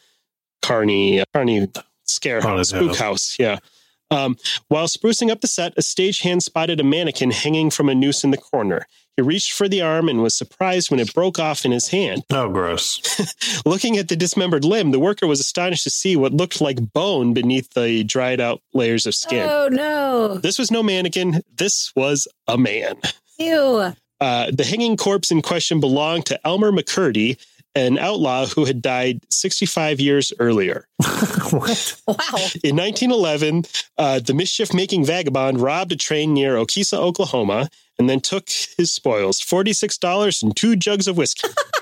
[0.62, 1.66] carny, carny
[2.04, 2.98] scare Haunted house, spook house.
[2.98, 3.36] house.
[3.38, 3.58] Yeah.
[4.10, 4.36] Um,
[4.68, 8.30] while sprucing up the set, a stagehand spotted a mannequin hanging from a noose in
[8.30, 8.86] the corner.
[9.16, 12.22] He reached for the arm and was surprised when it broke off in his hand.
[12.30, 13.00] Oh, gross.
[13.66, 17.32] Looking at the dismembered limb, the worker was astonished to see what looked like bone
[17.34, 19.46] beneath the dried out layers of skin.
[19.48, 20.38] Oh no!
[20.38, 21.42] This was no mannequin.
[21.54, 22.96] This was a man.
[23.38, 23.94] Ew!
[24.20, 27.38] Uh, the hanging corpse in question belonged to Elmer McCurdy,
[27.74, 30.86] an outlaw who had died 65 years earlier.
[31.50, 32.00] what?
[32.06, 32.38] Wow!
[32.62, 33.64] In 1911,
[33.98, 38.92] uh, the mischief making vagabond robbed a train near Okesa, Oklahoma, and then took his
[38.92, 41.48] spoils $46 and two jugs of whiskey.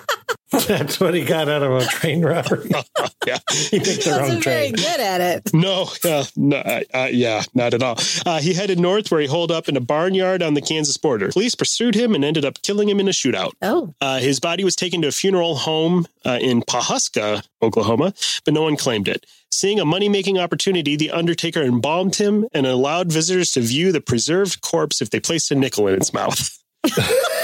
[0.51, 2.71] That's what he got out of a train robbery.
[3.27, 3.38] yeah.
[3.51, 4.75] he picked the wrong Wasn't very train.
[4.75, 5.51] good at it.
[5.55, 7.97] No, uh, no uh, uh, yeah, not at all.
[8.27, 11.29] Uh, he headed north where he holed up in a barnyard on the Kansas border.
[11.29, 13.53] Police pursued him and ended up killing him in a shootout.
[13.62, 18.12] Oh, Uh, his body was taken to a funeral home uh, in Pawhuska, Oklahoma,
[18.45, 19.27] but no one claimed it.
[19.53, 24.01] Seeing a money making opportunity, the undertaker embalmed him and allowed visitors to view the
[24.01, 26.59] preserved corpse if they placed a nickel in its mouth.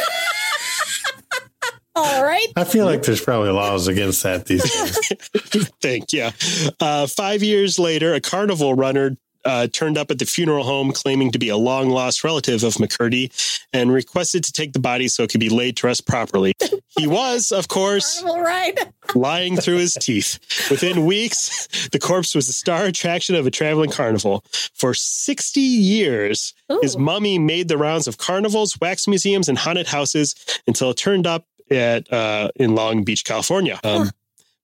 [1.96, 2.46] all right.
[2.56, 4.62] I feel like there's probably laws against that these
[5.10, 5.68] days.
[5.80, 6.32] think, yeah.
[6.78, 11.30] Uh, five years later, a carnival runner uh, turned up at the funeral home claiming
[11.30, 13.30] to be a long lost relative of McCurdy
[13.72, 16.52] and requested to take the body so it could be laid to rest properly.
[16.98, 18.76] He was, of course, All right.
[19.14, 20.40] lying through his teeth.
[20.68, 24.44] Within weeks, the corpse was the star attraction of a traveling carnival.
[24.74, 30.34] For 60 years, his mummy made the rounds of carnivals, wax museums, and haunted houses
[30.66, 33.78] until it turned up at uh, in Long Beach, California.
[33.84, 34.10] Um,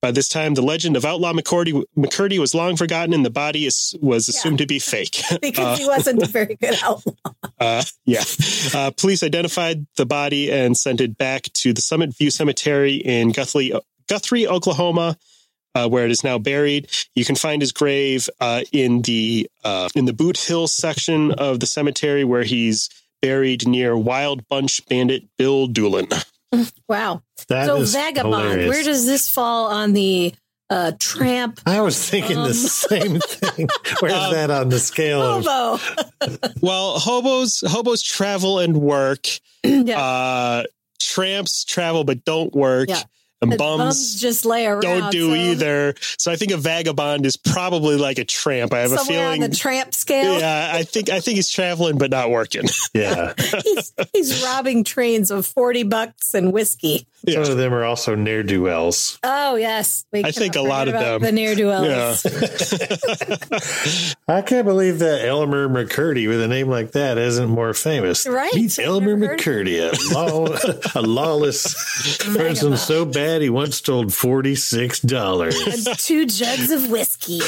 [0.03, 3.67] By this time, the legend of outlaw McCurdy, McCurdy was long forgotten, and the body
[3.67, 5.23] is, was assumed to be fake.
[5.41, 7.13] Because he wasn't a very good outlaw.
[7.61, 8.25] Uh, yeah.
[8.75, 13.31] Uh, police identified the body and sent it back to the Summit View Cemetery in
[13.31, 13.73] Guthrie,
[14.09, 15.17] Guthrie Oklahoma,
[15.77, 16.91] uh, where it is now buried.
[17.15, 21.61] You can find his grave uh, in the uh, in the Boot Hill section of
[21.61, 22.89] the cemetery, where he's
[23.21, 26.09] buried near Wild Bunch bandit Bill Doolin.
[26.89, 27.23] Wow.
[27.49, 28.35] That so is vagabond.
[28.35, 28.69] hilarious.
[28.69, 30.35] Where does this fall on the
[30.71, 32.55] uh, tramp I was thinking Um, the
[32.89, 33.69] same thing.
[34.01, 36.39] Where's Um, that on the scale of hobo?
[36.61, 39.27] Well, hobos hobos travel and work.
[39.65, 40.01] yeah.
[40.01, 40.63] Uh,
[41.01, 43.03] tramps travel but don't work, Yeah.
[43.43, 44.83] And The bums just lay around.
[44.83, 45.95] don't do so either.
[46.17, 48.73] So I think a vagabond is probably like a tramp.
[48.73, 49.43] I have a feeling.
[49.43, 50.39] on the tramp scale.
[50.39, 52.65] yeah, I think I think he's traveling but not working.
[52.95, 53.35] yeah?
[53.65, 57.07] he's, he's robbing trains of 40 bucks and whiskey.
[57.29, 59.21] Some of them are also ne'er do wells.
[59.23, 60.05] Oh, yes.
[60.13, 61.23] We I think a lot of them.
[61.23, 61.81] The ne'er do Yeah.
[61.83, 62.27] wells.
[64.29, 68.27] I can't believe that Elmer McCurdy with a name like that isn't more famous.
[68.27, 68.53] Right.
[68.55, 73.49] Meet I've Elmer never heard of McCurdy, a, law, a lawless person so bad he
[73.49, 75.57] once stole forty six dollars.
[75.67, 77.41] And two jugs of whiskey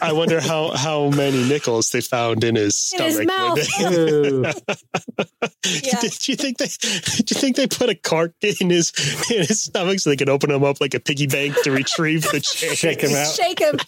[0.00, 3.26] I wonder how how many nickels they found in his in his stomach.
[3.26, 4.62] mouth.
[5.64, 6.00] Yeah.
[6.00, 6.66] Did you think they?
[6.66, 8.92] Did you think they put a cart in his
[9.30, 12.22] in his stomach so they could open him up like a piggy bank to retrieve
[12.22, 12.78] the change?
[12.78, 13.32] Shake him out.
[13.32, 13.78] Shake him.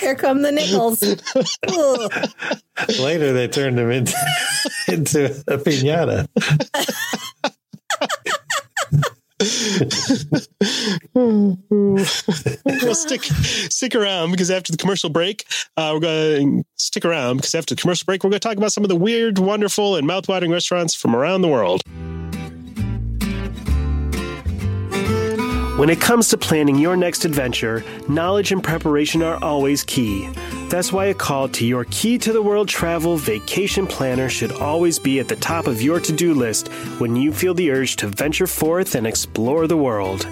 [0.00, 1.02] Here come the nickels.
[3.00, 4.14] Later, they turned him into
[4.88, 6.28] into a pinata.
[11.14, 17.36] Well, stick stick around because after the commercial break, uh, we're going to stick around
[17.36, 19.96] because after the commercial break, we're going to talk about some of the weird, wonderful,
[19.96, 21.82] and mouthwatering restaurants from around the world.
[25.82, 30.28] When it comes to planning your next adventure, knowledge and preparation are always key.
[30.68, 35.00] That's why a call to your Key to the World travel vacation planner should always
[35.00, 36.68] be at the top of your to do list
[37.00, 40.24] when you feel the urge to venture forth and explore the world.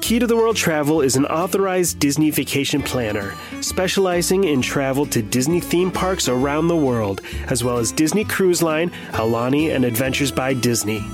[0.00, 5.22] Key to the World Travel is an authorized Disney vacation planner, specializing in travel to
[5.22, 10.32] Disney theme parks around the world, as well as Disney Cruise Line, Aulani, and Adventures
[10.32, 11.04] by Disney.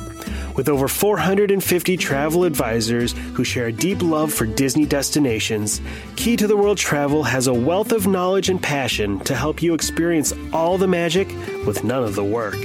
[0.54, 5.82] With over 450 travel advisors who share a deep love for Disney destinations,
[6.14, 9.74] Key to the World Travel has a wealth of knowledge and passion to help you
[9.74, 11.28] experience all the magic
[11.66, 12.56] with none of the work.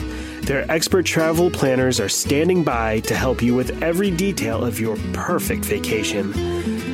[0.46, 4.96] Their expert travel planners are standing by to help you with every detail of your
[5.12, 6.30] perfect vacation.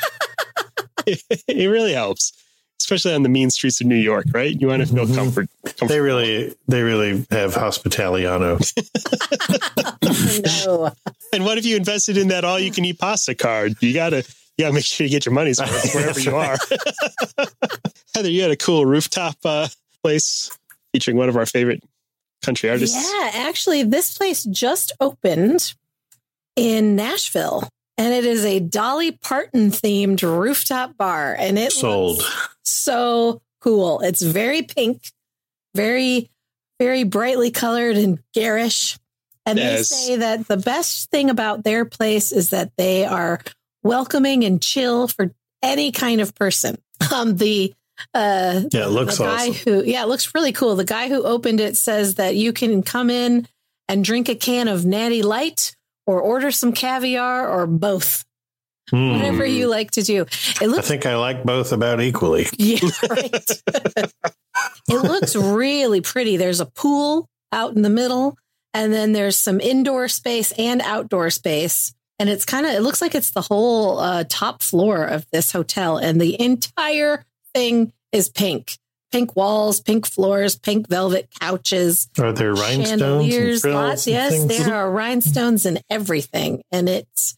[1.08, 2.34] it really helps,
[2.82, 4.60] especially on the mean streets of New York, right?
[4.60, 5.16] You want to feel Mhm.
[5.16, 5.50] comfort.
[5.64, 5.88] comfort.
[5.88, 8.60] They really, they really have hospitaliano.
[10.66, 10.92] no.
[11.34, 13.74] And what if you invested in that all-you-can-eat pasta card?
[13.82, 14.18] You gotta,
[14.58, 16.58] you gotta make sure you get your money's worth wherever you are.
[18.16, 19.68] Heather, you had a cool rooftop uh,
[20.04, 20.52] place
[20.92, 21.84] featuring one of our favorite
[22.44, 23.12] country artists.
[23.14, 25.74] Yeah, actually, this place just opened
[26.60, 27.68] in Nashville,
[27.98, 32.18] and it is a Dolly Parton themed rooftop bar, and it Sold.
[32.18, 34.02] looks so cool.
[34.02, 35.02] It's very pink,
[35.76, 36.30] very,
[36.80, 38.98] very brightly colored and garish.
[39.46, 39.90] And Yes.
[39.90, 43.42] they say that the best thing about their place is that they are
[43.84, 45.32] welcoming and chill for
[45.64, 46.78] any kind of person.
[47.14, 47.74] Um, the
[48.14, 49.54] uh, Yeah, it looks the guy awesome.
[49.74, 52.84] who yeah it looks really cool the guy who opened it says that you can
[52.84, 53.48] come in
[53.88, 55.76] and drink a can of natty light
[56.10, 58.26] or order some caviar or both.
[58.90, 59.12] Hmm.
[59.12, 60.24] whatever you like to do.
[60.24, 62.48] It I think I like both about equally.
[62.58, 63.52] yeah right.
[64.90, 66.38] It looks really pretty.
[66.38, 68.36] There's a pool out in the middle
[68.74, 71.94] and then there's some indoor space and outdoor space.
[72.18, 75.52] And it's kind of it looks like it's the whole uh, top floor of this
[75.52, 78.80] hotel and the entire thing is pink
[79.12, 84.48] pink walls pink floors pink velvet couches Are there rhinestones lots and yes things?
[84.48, 87.38] there are rhinestones and everything and it's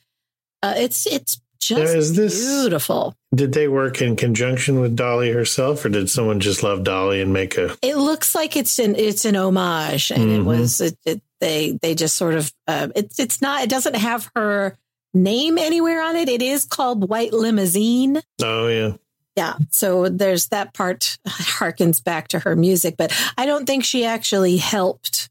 [0.63, 5.85] uh, it's it's just is this- beautiful Did they work in conjunction with Dolly herself,
[5.85, 7.77] or did someone just love Dolly and make a?
[7.83, 10.45] it looks like it's an it's an homage and it Mhm.
[10.45, 14.29] was it, it, they they just sort of uh, it's it's not it doesn't have
[14.35, 14.75] her
[15.13, 18.93] name anywhere on it it is called white limousine Oh yeah,
[19.41, 24.05] yeah so there's that part harkens back to her music but i don't think she
[24.05, 25.29] actually helped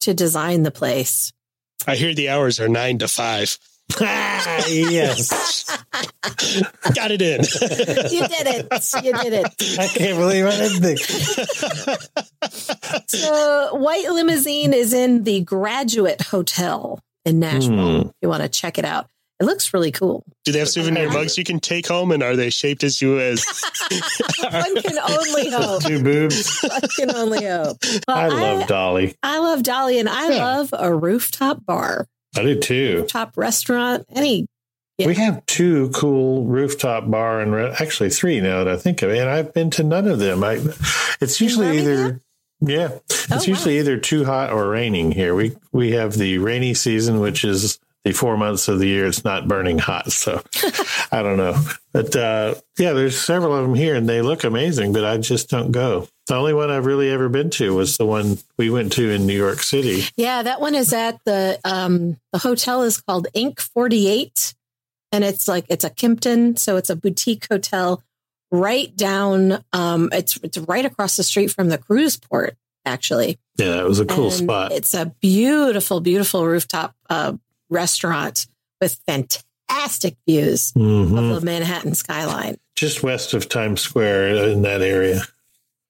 [0.00, 1.32] to design the place
[1.84, 3.58] I hear the hours are nine to five.
[4.00, 5.64] Ah, yes.
[6.94, 7.40] Got it in.
[7.40, 8.68] you did it
[9.04, 11.00] you did it I can't believe I didn't think.
[13.08, 18.78] so white limousine is in the graduate hotel in nashville if you want to check
[18.78, 19.08] it out
[19.42, 22.36] it looks really cool Do they have souvenir mugs you can take home, and are
[22.36, 23.44] they shaped as you as?
[24.40, 26.60] one can only hope Two boobs.
[26.62, 27.76] one can only hope
[28.08, 29.14] Well, I love Dolly.
[29.22, 30.44] I love Dolly, and I Yeah.
[30.56, 33.06] love a rooftop bar, I do too.
[33.08, 34.06] top restaurant.
[34.14, 34.46] Any
[34.98, 35.06] Yeah.
[35.08, 39.10] We have two cool rooftop bar and re- actually three now that I think of
[39.10, 39.18] it.
[39.18, 40.44] And I've been to none of them.
[40.44, 40.60] I,
[41.20, 42.20] it's usually either,
[42.60, 43.42] yeah, it's Oh, wow.
[43.44, 45.34] usually either too hot or raining here.
[45.34, 49.24] We we have the rainy season, which is the four months of the year it's
[49.24, 50.10] not burning hot.
[50.10, 50.42] So
[51.12, 51.56] I don't know.
[51.92, 55.50] But uh, yeah, there's several of them here and they look amazing, but I just
[55.50, 56.08] don't go.
[56.26, 59.26] The only one I've really ever been to was the one we went to in
[59.26, 60.04] New York City.
[60.16, 64.54] Yeah, that one is at the um the hotel is called Ink48
[65.12, 68.02] and it's like it's a Kimpton, so it's a boutique hotel
[68.50, 73.38] right down um it's it's right across the street from the cruise port actually.
[73.56, 74.72] Yeah, it was a cool And spot.
[74.72, 77.34] It's a beautiful beautiful rooftop uh
[77.72, 78.46] restaurant
[78.80, 81.18] with fantastic views Mhm.
[81.34, 82.58] of the Manhattan skyline.
[82.76, 85.22] Just west of Times Square in that area.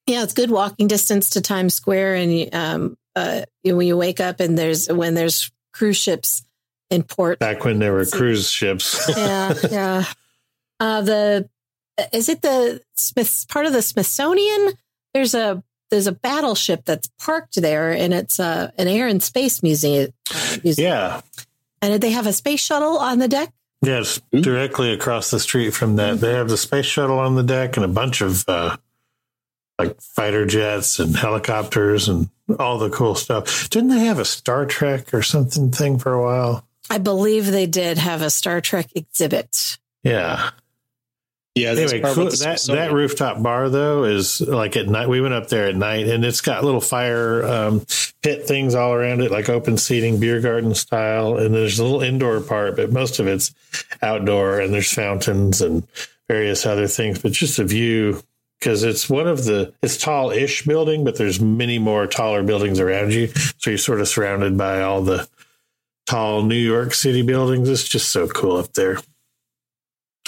[0.07, 4.41] Yeah, it's good walking distance to Times Square, and um, uh, when you wake up
[4.41, 6.43] and there's when there's cruise ships
[6.91, 7.39] in port.
[7.39, 9.01] Back when there were cruise ships.
[9.09, 10.05] Yeah, yeah.
[10.81, 11.49] Uh, the
[12.13, 14.73] is it the Smith part of the Smithsonian?
[15.15, 19.63] There's a there's a battleship that's parked there, and it's uh, an air and space
[19.63, 20.13] museum.
[20.35, 20.89] Uh, museum.
[20.91, 21.21] yeah.
[21.83, 23.53] And did they have a space shuttle on the deck.
[23.83, 24.41] Yes, Ooh.
[24.41, 26.21] directly across the street from that.
[26.21, 28.77] They have the space shuttle on the deck and a bunch of uh,
[29.79, 32.31] like fighter jets and helicopters and
[32.61, 33.69] all the cool stuff.
[33.71, 36.65] Didn't they have a Star Trek or something thing for a while?
[36.89, 39.79] I believe they did have a Star Trek exhibit.
[40.05, 40.51] Yeah.
[41.55, 42.31] Yeah, Anyway, cool.
[42.31, 45.09] that that rooftop bar though is like at night.
[45.11, 47.85] We went up there at night, and it's got little fire um,
[48.23, 51.37] pit things all around it, like open seating, beer garden style.
[51.37, 53.55] And there's a little indoor part, but most of it's
[54.01, 54.61] outdoor.
[54.61, 55.87] And there's fountains and
[56.27, 57.19] various other things.
[57.19, 58.23] But just a view
[58.59, 63.13] because it's one of the it's tall-ish building, but there's many more taller buildings around
[63.13, 63.27] you.
[63.59, 65.29] So you're sort of surrounded by all the
[66.07, 67.69] tall New York City buildings.
[67.69, 69.01] It's just so cool up there.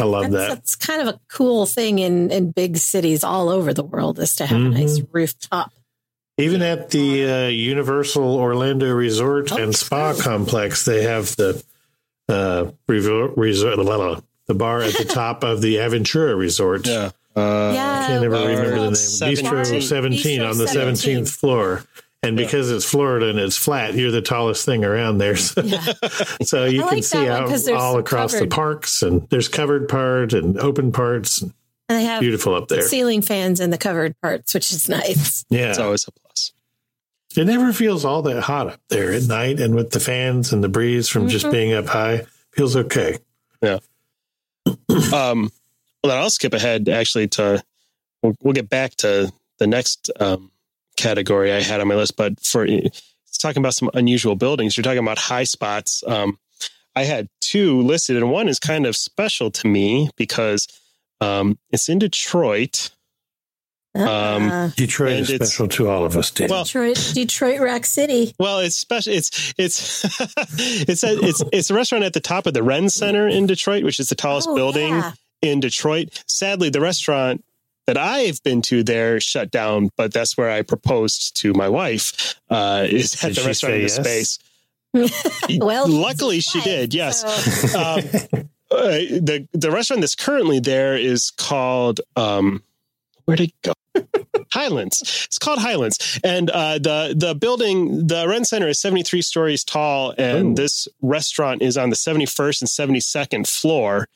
[0.01, 0.49] I love That's, that.
[0.55, 4.35] that's kind of a cool thing in, in big cities all over the world is
[4.37, 5.17] to have a nice Mm-hmm.
[5.17, 5.71] rooftop.
[6.37, 10.23] Even at the uh, Universal Orlando Resort Oh, and Spa true.
[10.23, 11.63] Complex, they have the
[12.29, 16.87] uh, revo- resort, la- la- the bar at the top of the Aventura Resort.
[16.89, 17.11] Yeah.
[17.37, 18.95] Uh, yeah, I can't never Uh, remember the name.
[18.97, 19.45] Seventeen.
[19.45, 21.85] Bistro 17 Bistro on the 17th floor.
[22.25, 22.45] And Yeah.
[22.47, 25.37] because it's Florida and it's flat, you're the tallest thing around there.
[25.37, 25.93] So, Yeah.
[26.43, 28.55] so you I can like see that one out 'cause there's all across covered- the
[28.55, 31.43] parks, and there's covered part and open parts.
[31.43, 31.53] And
[32.01, 32.83] they have Beautiful up there.
[32.89, 35.45] ceiling fans in the covered parts, which is nice.
[35.51, 35.69] Yeah.
[35.71, 36.53] It's always a plus.
[37.37, 40.65] It never feels all that hot up there at night, and with the fans and
[40.65, 41.53] the breeze from just Mhm.
[41.53, 43.19] being up high, feels okay.
[43.61, 43.79] Yeah.
[45.13, 45.51] um,
[46.03, 47.63] well, then I'll skip ahead actually to
[48.23, 50.51] we'll, we'll get back to the next um,
[50.97, 52.17] category I had on my list.
[52.17, 56.03] But for it's talking about some unusual buildings, you're talking about high spots.
[56.07, 56.39] Um,
[56.97, 60.69] I had two listed, and one is kind of special to me because
[61.21, 62.91] um, it's in Detroit.
[63.97, 66.49] Um, Uh, Detroit is special to all of us, Dan.
[66.51, 68.35] Well, Detroit, Detroit Rock City.
[68.41, 69.13] Well, it's special.
[69.13, 70.05] It's it's
[70.89, 73.85] it's a, it's it's a restaurant at the top of the Ren Center in Detroit,
[73.85, 75.13] which is the tallest Oh, building yeah.
[75.43, 76.09] in Detroit.
[76.27, 77.45] Sadly, the restaurant
[77.87, 82.41] that I've been to there shut down, but that's where I proposed to my wife.
[82.51, 84.39] Uh, is at Did the restaurant in the say space.
[85.61, 86.95] Well, luckily she white, did.
[86.95, 87.21] Yes.
[87.73, 88.89] so- Um, uh,
[89.21, 92.63] the the restaurant that's currently there is called um,
[93.25, 93.73] where'd it go?
[94.53, 95.01] Highlands.
[95.27, 99.65] It's called Highlands, and uh, the the building, the Ren Center, is seventy three stories
[99.65, 100.63] tall, and Ooh.
[100.63, 104.09] this restaurant is on the seventy first and seventy second floor,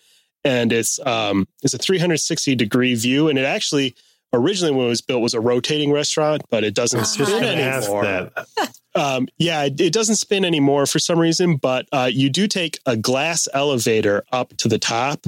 [0.44, 3.94] and it's um it's a three hundred sixty degree view, and it actually
[4.32, 7.58] originally when it was built was a rotating restaurant, but it doesn't Just just spin
[7.58, 8.02] anymore.
[8.04, 8.46] that.
[8.94, 12.80] Um, yeah, it, it doesn't spin anymore for some reason, but uh, you do take
[12.84, 15.24] a glass elevator up to the top,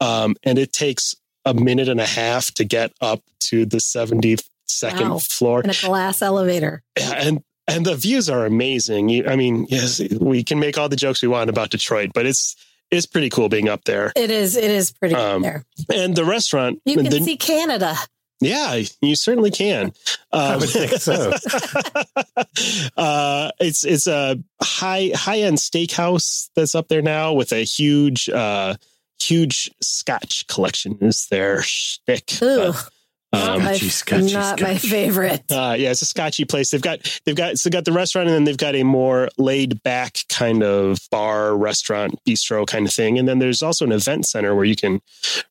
[0.00, 4.36] um, and it takes a minute and a half to get up to the seventy
[4.66, 5.18] second Wow.
[5.18, 6.82] floor, in a glass elevator.
[7.00, 9.08] and and the views are amazing.
[9.08, 12.26] You, I mean, yes, we can make all the jokes we want about Detroit, but
[12.26, 12.54] it's
[12.90, 14.12] it's pretty cool being up there.
[14.16, 14.56] It is.
[14.56, 15.64] It is pretty good Um, there.
[15.92, 17.96] And the restaurant, You can the- see Canada.
[18.40, 19.92] yeah, you certainly can.
[20.32, 21.32] I Um, would think so.
[22.96, 28.28] uh, it's it's a high high end steakhouse that's up there now with a huge
[28.28, 28.74] uh,
[29.20, 30.98] huge Scotch collection.
[31.00, 32.40] Is their shtick?
[32.42, 32.88] Ooh, Uh, not,
[33.32, 35.42] um, my, Scotchy, scotchy, not my favorite.
[35.52, 36.70] uh, yeah, it's a Scotchy place.
[36.70, 39.82] They've got they've got so got the restaurant, and then they've got a more laid
[39.84, 43.18] back kind of bar, restaurant, bistro kind of thing.
[43.18, 45.00] And then there's also an event center where you can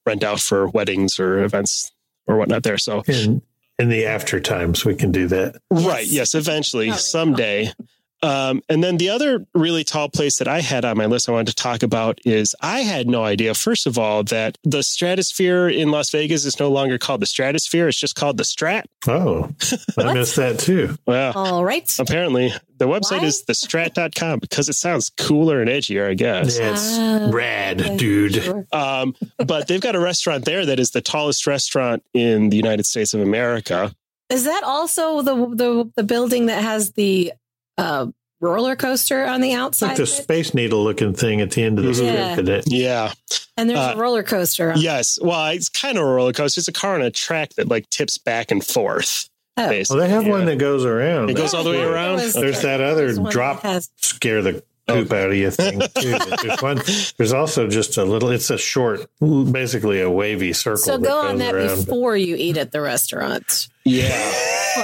[0.05, 1.91] rent out for weddings or events
[2.27, 2.77] or whatnot there.
[2.77, 3.41] So In,
[3.80, 5.55] in the after times, we can do that.
[5.71, 6.05] Right.
[6.05, 6.36] Yes.
[6.36, 7.73] Eventually, Oh, there you someday.
[8.22, 11.32] Um, and then the other really tall place that I had on my list I
[11.32, 15.70] wanted to talk about is I had no idea, first of all, that the stratosphere
[15.70, 17.88] in Las Vegas is no longer called the stratosphere.
[17.88, 18.84] It's just called the Strat.
[19.07, 19.49] Oh,
[19.97, 20.97] I missed that too.
[21.05, 21.89] Well, All right.
[21.97, 23.26] apparently the website Why?
[23.26, 26.59] is thestrat.com because it sounds cooler and edgier, I guess.
[26.59, 27.97] Yeah, it's Ah, rad, okay.
[27.97, 28.36] dude.
[28.43, 28.65] Sure.
[28.74, 32.86] Um, but they've got a restaurant there that is the tallest restaurant in the United
[32.86, 33.93] States of America.
[34.30, 37.34] Is that also the the the building that has the
[37.80, 38.07] uh,
[38.41, 39.88] roller coaster on the outside?
[39.89, 42.34] like the space needle looking thing at the end of the strip, Yeah.
[42.39, 42.63] isn't?
[42.71, 43.11] Yeah.
[43.57, 44.71] and there's uh, a roller coaster.
[44.71, 44.80] On.
[44.80, 45.17] Yes.
[45.21, 46.59] Well, it's kind of a roller coaster.
[46.59, 49.30] It's a car on a track that like tips back and forth.
[49.57, 49.67] Oh.
[49.89, 50.30] Well, they have Yeah.
[50.32, 51.30] one that goes around.
[51.30, 52.13] It goes all the way around?
[52.15, 54.63] was- There's that other there's one that drop has- scare the
[54.93, 56.17] poop out of you thing too.
[56.43, 56.81] There's one.
[57.17, 58.29] There's also just a little.
[58.29, 60.77] It's a short, basically a wavy circle.
[60.83, 61.85] so go on that around.
[61.85, 63.67] before you eat at the restaurant.
[63.85, 64.07] Yeah.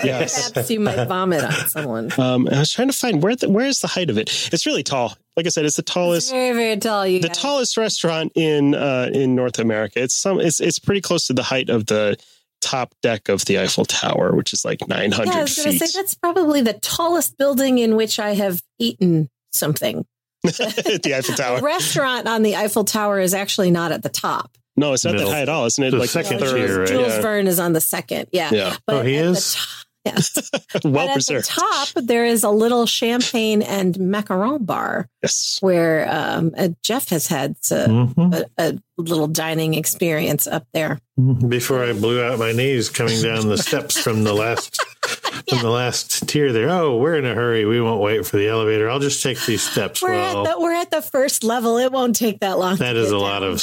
[0.03, 0.51] Yes.
[0.51, 2.11] Perhaps you might vomit on someone.
[2.17, 4.49] Um, I was trying to find where the, where is the height of it.
[4.51, 5.15] It's really tall.
[5.37, 7.05] Like I said, it's the It's tallest very very tall.
[7.05, 7.37] You the guys.
[7.37, 10.01] tallest restaurant in uh, in North America.
[10.01, 12.17] It's some it's it's pretty close to the height of the
[12.61, 15.87] top deck of the Eiffel Tower, which is like 900 Yeah, I was going to
[15.87, 20.05] say that's probably the tallest building in which I have eaten something.
[20.43, 21.61] the Eiffel The Tower.
[21.61, 24.51] restaurant on the Eiffel Tower is actually not at the top.
[24.77, 25.29] No, it's not Middle.
[25.29, 25.91] that high at all, isn't it?
[25.91, 26.55] The like second the third.
[26.67, 26.87] tier, right?
[26.87, 27.21] Jules Yeah.
[27.21, 28.27] Verne is on the second.
[28.31, 28.49] Yeah.
[28.53, 28.75] Yeah.
[28.85, 29.53] But Oh, he at the is?
[29.55, 29.67] top-
[30.05, 30.35] yes.
[30.83, 31.47] well but at the preserved.
[31.49, 35.57] top, there is a little champagne and macaron bar Yes.
[35.61, 38.33] where um, uh, Jeff has had uh, Mhm.
[38.33, 40.99] a, a little dining experience up there.
[41.47, 44.77] Before I blew out my knees coming down the steps from the last
[45.49, 46.69] from the last tier there.
[46.69, 47.65] Oh, we're in a hurry.
[47.65, 48.89] We won't wait for the elevator.
[48.89, 50.01] I'll just take these steps.
[50.01, 51.77] We're well, at the we're at the first level.
[51.77, 52.77] It won't take that long.
[52.85, 53.55] That is to is a lot of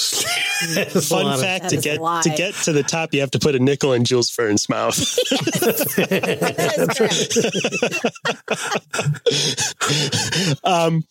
[0.74, 3.20] that is a Fun lot fact That to get to get to the top, you
[3.20, 4.98] have to put a nickel in Jules Verne's mouth.
[10.64, 11.04] um,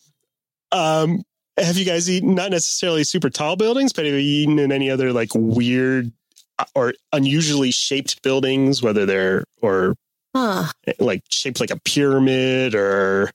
[0.71, 1.23] um,
[1.57, 4.89] have you guys eaten not necessarily super tall buildings, but have you eaten in any
[4.89, 6.11] other like weird
[6.59, 9.95] uh, or unusually shaped buildings, whether they're or
[10.35, 10.65] Huh.
[10.99, 13.31] like shaped like a pyramid or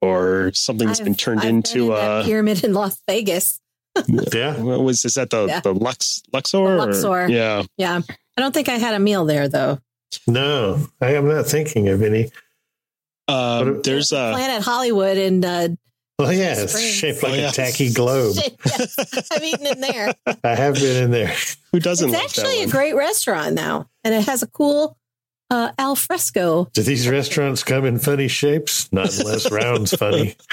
[0.00, 3.00] or something that's been I've- turned I've been into in that a pyramid in Las
[3.08, 3.60] Vegas.
[4.32, 4.56] yeah.
[4.60, 5.60] what was is that the Yeah.
[5.60, 6.58] the Lux Luxor?
[6.58, 7.28] or- Luxor.
[7.28, 7.62] Yeah.
[7.76, 8.00] Yeah,
[8.36, 9.78] I don't think I had a meal there though.
[10.26, 12.30] No, I am not thinking of any.
[13.28, 15.68] Um, What- there's a Planet Hollywood and uh,
[16.18, 17.48] Well, yeah, it's shaped like Oh, yeah.
[17.50, 18.34] a tacky globe.
[18.66, 18.96] yes,
[19.30, 20.14] I've eaten in there.
[20.44, 21.32] I have been in there.
[21.72, 24.97] who doesn't It's love actually that a great restaurant now, and it has a cool
[25.50, 26.68] uh, al fresco.
[26.74, 28.90] Do these restaurants come in funny shapes?
[28.92, 30.36] Not unless round's funny.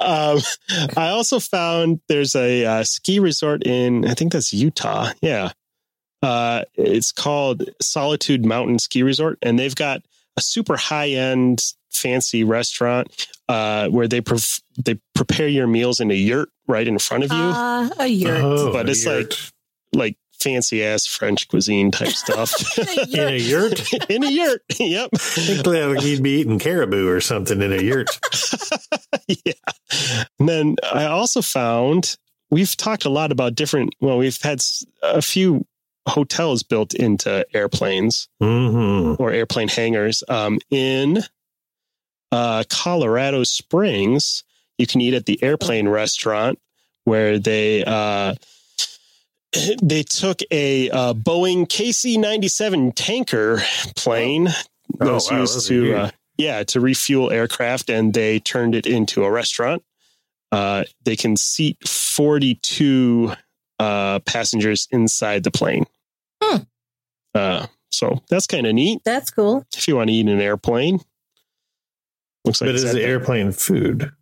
[0.00, 0.38] um,
[0.96, 5.10] I also found there's a uh, ski resort in I think that's Utah.
[5.22, 5.52] Yeah,
[6.22, 10.02] uh, it's called Solitude Mountain Ski Resort, and they've got
[10.36, 16.10] a super high end fancy restaurant uh, where they pref- they prepare your meals in
[16.10, 18.42] a yurt right in front of you, Uh, a yurt.
[18.42, 19.52] Oh, But a it's yurt.
[19.92, 22.52] like fancy ass French cuisine type stuff.
[23.12, 23.92] In a yurt.
[23.92, 24.10] yurt.
[24.10, 24.62] in a yurt.
[24.78, 25.10] Yep.
[25.14, 28.08] I think like you'd be eating caribou or something in a yurt.
[29.26, 29.52] yeah.
[30.38, 32.16] And then I also found
[32.50, 34.60] we've talked a lot about different, well, we've had
[35.02, 35.66] a few
[36.06, 40.22] hotels built into airplanes hmm or airplane hangars.
[40.28, 41.18] Um, in
[42.30, 44.44] uh, Colorado Springs,
[44.78, 46.58] you can eat at the airplane restaurant
[47.04, 48.34] where they, uh,
[49.82, 53.62] they took a uh, Boeing KC 97 tanker
[53.96, 54.56] plane that
[55.00, 59.24] Oh, was wow, used to uh, yeah to refuel aircraft and they turned it into
[59.24, 59.82] a restaurant
[60.52, 63.32] uh, they can seat 42
[63.78, 65.84] uh, passengers inside the plane
[66.42, 66.58] Hmm.
[67.34, 69.64] uh, so that's kind of neat That's cool.
[69.76, 71.00] if you want to eat in an airplane
[72.44, 74.12] looks like But it's is at the- airplane food?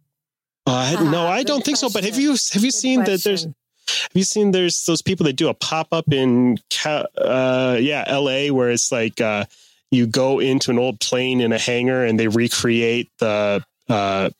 [0.67, 3.43] uh, no Ah, i don't think so but have you have you seen that there's
[3.43, 3.55] question.
[3.89, 8.05] Have you seen there's those people that do a pop up in Ca- uh yeah
[8.17, 9.45] LA where it's like uh
[9.91, 14.31] you go into an old plane in a hangar and they recreate the uh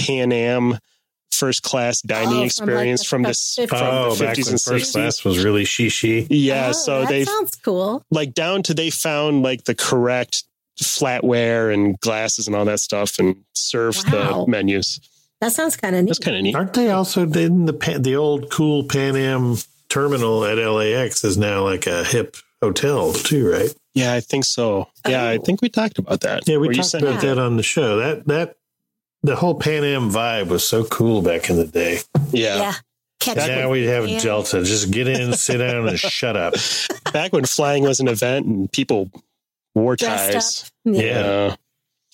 [0.00, 0.78] Pan Am
[1.30, 3.68] first class Oh, dining from, like, experience the- from the this 50s.
[3.68, 4.92] from oh, the back 50s when and first 60s.
[4.92, 6.26] class was really shishi.
[6.30, 8.04] Yeah, Oh, so they sounds cool.
[8.10, 10.44] like down to they found like the correct
[10.82, 14.44] flatware and glasses and all that stuff and served Wow.
[14.44, 15.00] the menus.
[15.40, 16.08] That sounds kind of neat.
[16.10, 16.54] That's kind of neat.
[16.56, 19.56] Aren't they also in the the old cool Pan Am
[19.88, 23.74] terminal at LAX is now like a hip hotel too, right?
[23.94, 24.88] Yeah, I think so.
[25.08, 25.42] Yeah, I Oh.
[25.42, 26.46] think we talked about that.
[26.48, 27.98] Yeah, we Where you talked about that on the show.
[27.98, 28.56] That that
[29.22, 32.00] the whole Pan Am vibe was so cool back in the day.
[32.30, 32.56] Yeah.
[32.58, 32.74] Yeah.
[33.20, 34.20] Catch now we have Yeah.
[34.20, 34.62] Delta.
[34.62, 36.54] Just get in, sit down, and shut up.
[37.12, 39.10] back when flying was an event and people
[39.74, 40.70] wore dressed ties.
[40.86, 40.94] up.
[40.94, 41.02] Yeah.
[41.02, 41.56] Yeah.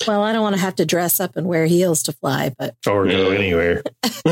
[0.01, 0.09] Yeah.
[0.09, 2.75] Well, I don't want to have to dress up and wear heels to fly, but
[2.87, 3.83] or go anywhere.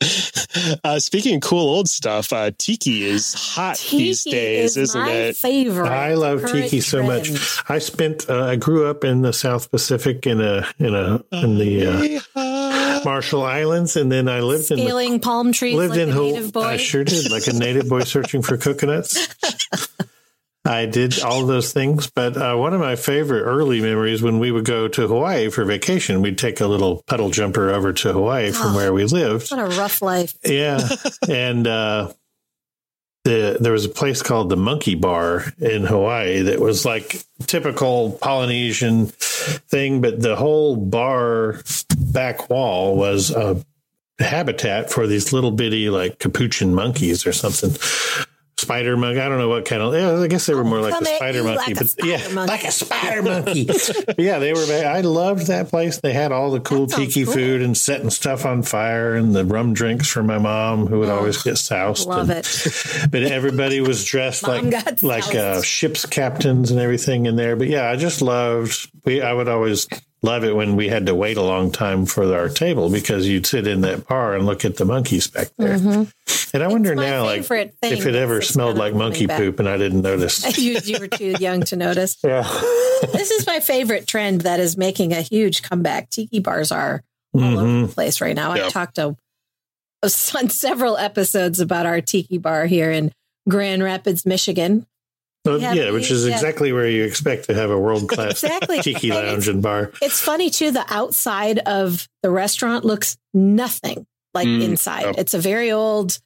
[0.84, 5.00] Uh, speaking of cool old stuff, uh, tiki is hot tiki these days, is isn't
[5.00, 5.36] my it?
[5.36, 5.88] favorite.
[5.88, 7.30] I love current tiki so much.
[7.68, 8.28] I spent.
[8.28, 13.00] Uh, I grew up in the South Pacific in a in a in the uh,
[13.04, 16.12] Marshall Islands, and then I lived in the Scaling palm trees lived like in a
[16.12, 16.32] Hawaii.
[16.32, 16.62] native boy.
[16.62, 19.28] I sure did, like a native boy searching for coconuts.
[20.66, 24.50] I did all those things, but uh, one of my favorite early memories when we
[24.50, 28.50] would go to Hawaii for vacation, we'd take a little puddle jumper over to Hawaii
[28.50, 28.76] from Oh.
[28.76, 29.50] where we lived.
[29.50, 30.34] What a rough life.
[30.44, 30.80] Yeah,
[31.28, 32.12] and uh,
[33.24, 38.12] the there was a place called the Monkey Bar in Hawaii that was like typical
[38.20, 41.60] Polynesian thing, but the whole bar
[41.98, 43.64] back wall was a
[44.18, 47.70] habitat for these little bitty like capuchin monkeys or something.
[48.58, 49.20] Spider monkey.
[49.20, 49.92] I don't know what kind of.
[49.92, 52.50] Yeah, I guess they were more like the spider monkey, like but spider yeah, monkey.
[52.52, 53.68] like a spider monkey.
[54.16, 54.64] Yeah, they were.
[54.86, 55.98] I loved that place.
[55.98, 57.34] They had all the cool tiki cool.
[57.34, 61.10] food and setting stuff on fire and the rum drinks for my mom, who would
[61.10, 62.08] always get soused.
[62.08, 63.08] Love and- it.
[63.10, 67.56] But everybody was dressed like like uh, ship's captains and everything in there.
[67.56, 68.90] But yeah, I just loved.
[69.04, 69.86] We I would always
[70.22, 73.46] love it when we had to wait a long time for our table because you'd
[73.46, 75.74] sit in that bar and look at the monkeys back there.
[75.74, 77.00] And I wonder Mm-hmm.
[77.00, 77.92] now, like thing.
[77.92, 79.38] if it ever It's smelled like monkey back.
[79.38, 80.58] poop and I didn't notice.
[80.58, 82.16] you, you were too young to notice.
[82.24, 82.42] yeah.
[83.12, 86.08] This is my favorite trend that is making a huge comeback.
[86.10, 87.02] Tiki bars are
[87.34, 87.86] all over Mhm.
[87.88, 88.54] the place right now.
[88.54, 88.66] Yeah.
[88.66, 89.16] I've talked to
[90.34, 93.12] on several episodes about our tiki bar here in
[93.48, 94.86] Grand Rapids, Michigan.
[95.46, 96.34] Well, have yeah, which is yeah.
[96.34, 98.80] exactly where you expect to have a world class Exactly.
[98.82, 99.92] tiki lounge and bar.
[100.02, 100.70] It's funny too.
[100.72, 105.02] The outside of the restaurant looks nothing like Mm, inside.
[105.06, 105.14] yep.
[105.18, 106.18] It's a very old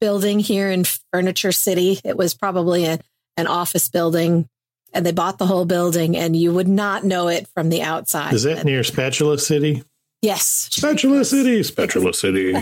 [0.00, 1.98] building here in Furniture City.
[2.04, 3.00] It was probably a,
[3.36, 4.48] an office building,
[4.92, 8.34] and they bought the whole building, and you would not know it from the outside.
[8.34, 9.82] Is that near Spatula City?
[10.22, 12.54] yes, Spatula City, Spatula City.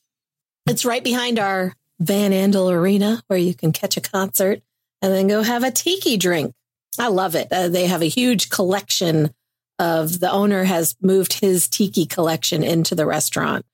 [0.66, 4.60] it's right behind our Van Andel Arena, where you can catch a concert
[5.02, 6.52] and then go have a tiki drink.
[6.98, 7.48] I love it.
[7.52, 9.30] Uh, they have a huge collection
[9.78, 13.64] of the owner has moved his tiki collection into the restaurant,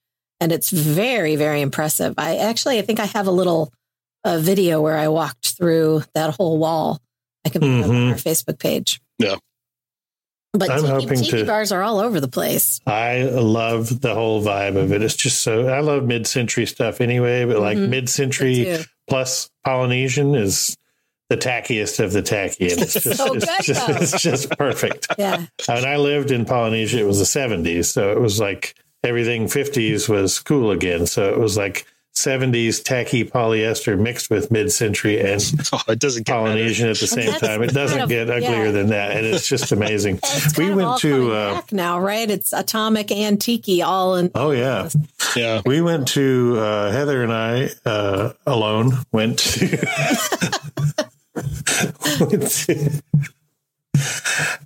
[0.40, 2.14] and it's very, very impressive.
[2.18, 3.72] I actually, I think I have a little
[4.24, 7.00] uh, video where I walked through that whole wall.
[7.44, 9.00] I can put it on our Facebook page.
[9.18, 9.36] Yeah.
[10.52, 12.80] But I'm tiki, hoping tiki to- bars are all over the place.
[12.86, 15.02] I love the whole vibe of it.
[15.02, 17.88] It's just so I love mid century stuff anyway, but like Mhm.
[17.88, 20.76] mid-century plus Polynesian is
[21.32, 22.70] the tackiest of the tacky.
[22.70, 25.06] And it's just, So it's, good, just it's just perfect.
[25.18, 25.46] Yeah.
[25.66, 27.86] When I lived in Polynesia, it was the 70s.
[27.86, 31.06] So it was like everything 50s was cool again.
[31.06, 36.24] So it was like 70s tacky polyester mixed with mid century and Oh, it doesn't
[36.26, 36.44] get better.
[36.44, 37.62] Polynesian at the same That's time.
[37.62, 38.70] It doesn't kind of- get uglier yeah.
[38.70, 39.16] than that.
[39.16, 40.20] And it's just amazing.
[40.22, 42.30] It's We of went all to, uh, back now, right?
[42.30, 44.30] It's atomic and tiki all in.
[44.34, 44.90] Oh, yeah.
[45.34, 45.62] Yeah.
[45.64, 49.78] We went to uh, Heather and I uh, alone went to
[51.34, 53.02] went to,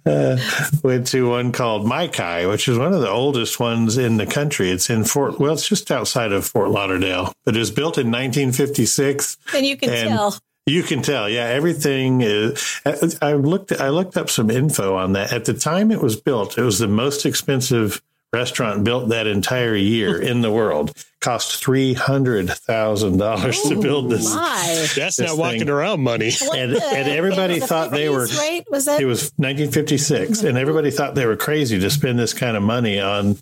[0.06, 0.36] uh,
[0.82, 4.70] went to one called Mai-Kai, which is one of the oldest ones in the country.
[4.70, 8.06] It's in Fort well, it's just outside of Fort Lauderdale, but it was built in
[8.10, 9.36] 1956.
[9.54, 10.38] And you can And- tell.
[10.68, 11.44] You can tell, yeah.
[11.44, 12.80] Everything is.
[13.22, 13.70] I looked.
[13.70, 15.32] I looked up some info on that.
[15.32, 18.02] At the time it was built, it was the most expensive
[18.37, 20.93] restaurant built that entire year in the world.
[21.20, 24.32] Cost three hundred thousand dollars to oh build this.
[24.32, 24.62] My.
[24.95, 25.70] That's This not walking thing.
[25.70, 26.30] around money.
[26.55, 28.64] And- and everybody it was a thought they were- right.
[28.70, 32.57] Was that It was 1956, and everybody thought they were crazy to spend this kind
[32.57, 33.39] of money on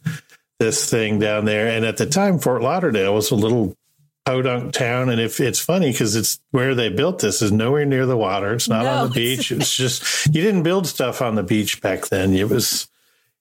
[0.60, 1.66] this thing down there.
[1.68, 3.76] And at the time, Fort Lauderdale was a little
[4.24, 8.06] podunk town, and if it's funny because it's where they built this is nowhere near
[8.06, 8.54] the water.
[8.54, 9.50] It's not No, on the beach.
[9.52, 12.32] It's just you didn't build stuff on the beach back then.
[12.32, 12.88] It was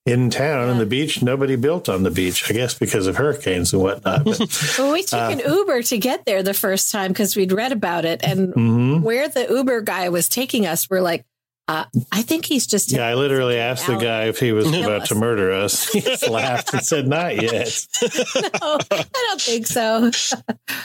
[0.06, 2.50] in town, and the beach nobody built on the beach.
[2.50, 4.24] I guess because of hurricanes and whatnot.
[4.24, 4.38] But,
[4.78, 7.72] Well, we took Uh, an Uber to get there the first time because we'd read
[7.72, 9.00] about it, and Mhm.
[9.02, 11.24] where the Uber guy was taking us, we're like,
[11.68, 12.92] uh, I think he's just.
[12.92, 15.08] Yeah, I literally asked the guy if he was about us.
[15.08, 15.90] to murder us.
[15.90, 20.10] He just laughed and said, "Not yet." no, I don't think so.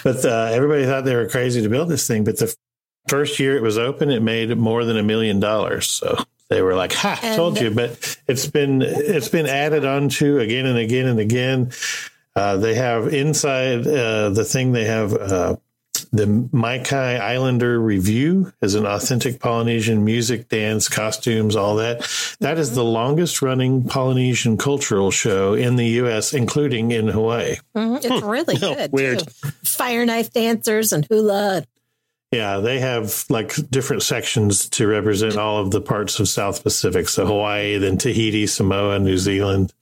[0.06, 2.24] But uh, everybody thought they were crazy to build this thing.
[2.24, 2.56] But the
[3.10, 5.90] first year it was open, it made more than a million dollars.
[5.90, 10.40] So they were like, "Ha, And- told you." But it's been it's been added onto
[10.40, 11.72] again and again and again.
[12.36, 14.72] Uh, they have inside uh, the thing.
[14.72, 15.56] They have uh,
[16.12, 22.08] the Mai-Kai Islander Revue is an authentic Polynesian music, dance, costumes, all that.
[22.40, 27.58] That is the longest running Polynesian cultural show in the U.S., including in Hawaii.
[27.76, 28.92] Mhm, It's really good.
[28.92, 29.20] weird.
[29.20, 29.50] too.
[29.64, 31.64] Fire knife dancers and hula.
[32.32, 37.10] Yeah, they have like different sections to represent all of the parts of South Pacific.
[37.10, 39.74] So Hawaii, then Tahiti, Samoa, New Zealand.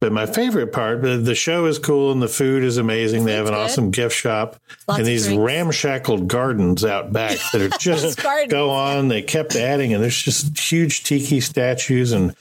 [0.00, 3.24] But my favorite part, the the show is cool and the food is amazing.
[3.24, 3.60] They have an good.
[3.60, 4.56] awesome gift shop
[4.86, 5.40] Lots and these drinks.
[5.42, 9.08] ramshackled gardens out back that are just go on.
[9.08, 12.36] They kept adding, and there's just huge tiki statues and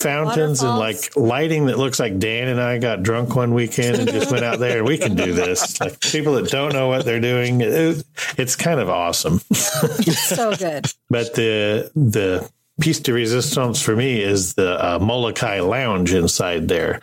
[0.00, 4.08] fountains and like lighting that looks like Dan and I got drunk one weekend and
[4.08, 5.80] just went out there and we can do this.
[5.80, 8.04] Like people that don't know what they're doing, it,
[8.36, 9.40] it's kind of awesome.
[9.52, 10.86] so good.
[11.10, 12.48] But the the
[12.80, 17.00] piece de resistance for me is the uh, Molokai Lounge inside there,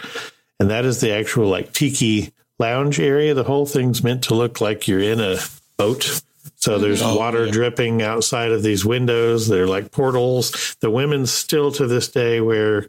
[0.60, 3.34] and that is the actual like tiki lounge area.
[3.34, 5.38] The whole thing's meant to look like you're in a
[5.78, 6.22] boat.
[6.66, 9.48] So there's water dripping outside of these windows.
[9.48, 10.76] They're like portals.
[10.80, 12.88] The women still to this day wear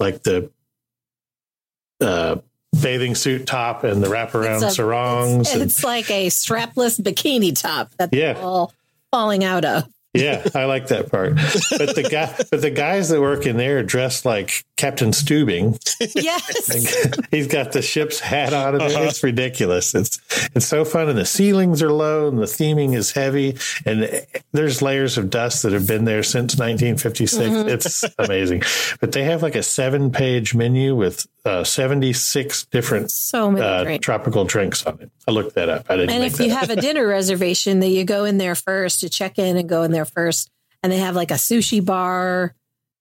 [0.00, 0.50] like the
[2.00, 2.38] uh,
[2.80, 5.40] bathing suit top and the wraparound It's a- sarongs.
[5.42, 8.32] It's, and- it's like a strapless bikini top that Yeah.
[8.32, 8.72] they're all
[9.12, 9.88] falling out of.
[10.14, 11.36] Yeah, I like that part.
[11.36, 15.78] But the guy, but the guys that work in there are dressed like Captain Stubing.
[16.14, 17.26] Yes.
[17.30, 19.04] He's got the ship's hat on, and uh-huh.
[19.04, 19.94] it's ridiculous.
[19.94, 20.20] It's
[20.54, 23.56] it's so fun, and the ceilings are low, and the theming is heavy,
[23.86, 27.38] and there's layers of dust that have been there since 1956.
[27.38, 27.68] Mm-hmm.
[27.68, 28.62] It's amazing.
[29.00, 33.82] But they have like a seven page menu with uh, 76 different so many uh,
[33.84, 34.04] drinks.
[34.04, 35.10] tropical drinks on it.
[35.26, 35.86] I looked that up.
[35.90, 36.10] I didn't.
[36.10, 39.38] And if you have a dinner reservation, that you go in there first to check
[39.38, 40.50] in and go in there first,
[40.82, 42.54] and they have like a sushi bar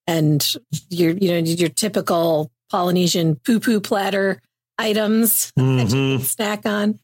[0.07, 0.55] and
[0.89, 4.41] your you know your typical Polynesian poo poo platter
[4.77, 6.17] items that you Mhm.
[6.17, 6.99] can snack on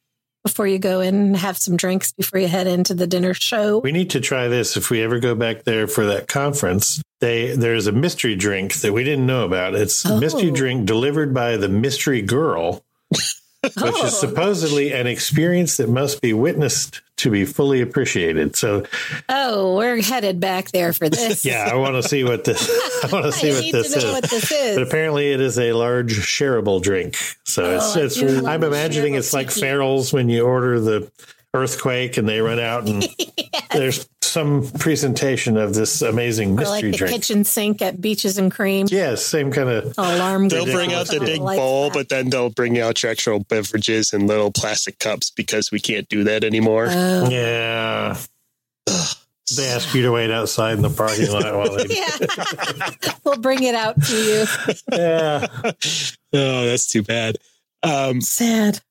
[0.48, 3.80] before you go in and have some drinks before you head into the dinner show.
[3.80, 7.02] We need to try this if we ever go back there for that conference.
[7.20, 9.76] They there's a mystery drink that we didn't know about.
[9.76, 10.56] It's a mystery Oh.
[10.56, 12.82] drink delivered by the mystery girl,
[13.64, 14.06] which Oh.
[14.06, 18.56] is supposedly an experience that must be witnessed to be fully appreciated.
[18.56, 18.84] So
[19.28, 21.44] Oh, we're headed back there for this.
[21.46, 22.70] yeah, I want to see what this
[23.04, 24.06] I want to see what this is.
[24.06, 24.78] what this is.
[24.78, 27.16] But apparently, it is a large shareable drink.
[27.46, 29.62] So Oh, it's, I it's love I'm imagining it's like tiki.
[29.62, 31.12] Farrell's when you order the
[31.54, 33.08] earthquake and they run out and
[33.72, 37.14] there's some presentation of this amazing or mystery like the drink.
[37.16, 38.86] kitchen sink at Beaches and Cream.
[38.88, 39.96] Yes, same kind of.
[39.98, 40.50] Alarm.
[40.50, 41.96] They'll bring out the big lights bowl, flash.
[41.96, 46.08] but then they'll bring out your actual beverages in little plastic cups because we can't
[46.08, 46.86] do that anymore.
[46.88, 47.30] Oh.
[47.32, 48.16] Yeah.
[49.56, 51.86] They ask you to wait outside in the parking lot while they.
[51.96, 54.46] yeah, we'll bring it out to you.
[54.92, 55.48] Yeah.
[56.34, 57.38] oh, that's too bad.
[57.82, 58.82] Um, Sad.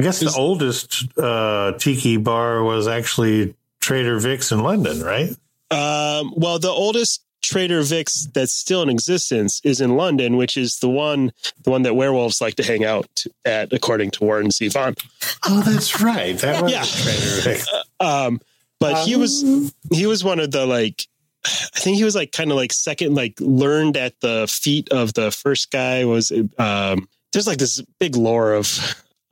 [0.00, 5.30] I guess the oldest uh, tiki bar was actually Trader Vic's in London, right?
[5.70, 10.78] um, well, the oldest Trader Vic's that's still in existence is in London, which is
[10.80, 11.30] the one
[11.62, 14.98] the one that werewolves like to hang out at, according to Warren Zevon.
[15.46, 16.36] Oh, that's right.
[16.38, 16.84] That was Yeah.
[16.84, 17.60] Trader Vic.
[18.00, 18.40] Um,
[18.80, 21.06] but he was he was one of the like
[21.44, 25.14] I think he was like kind of like second like learned at the feet of
[25.14, 28.68] the first guy was um there's like this big lore of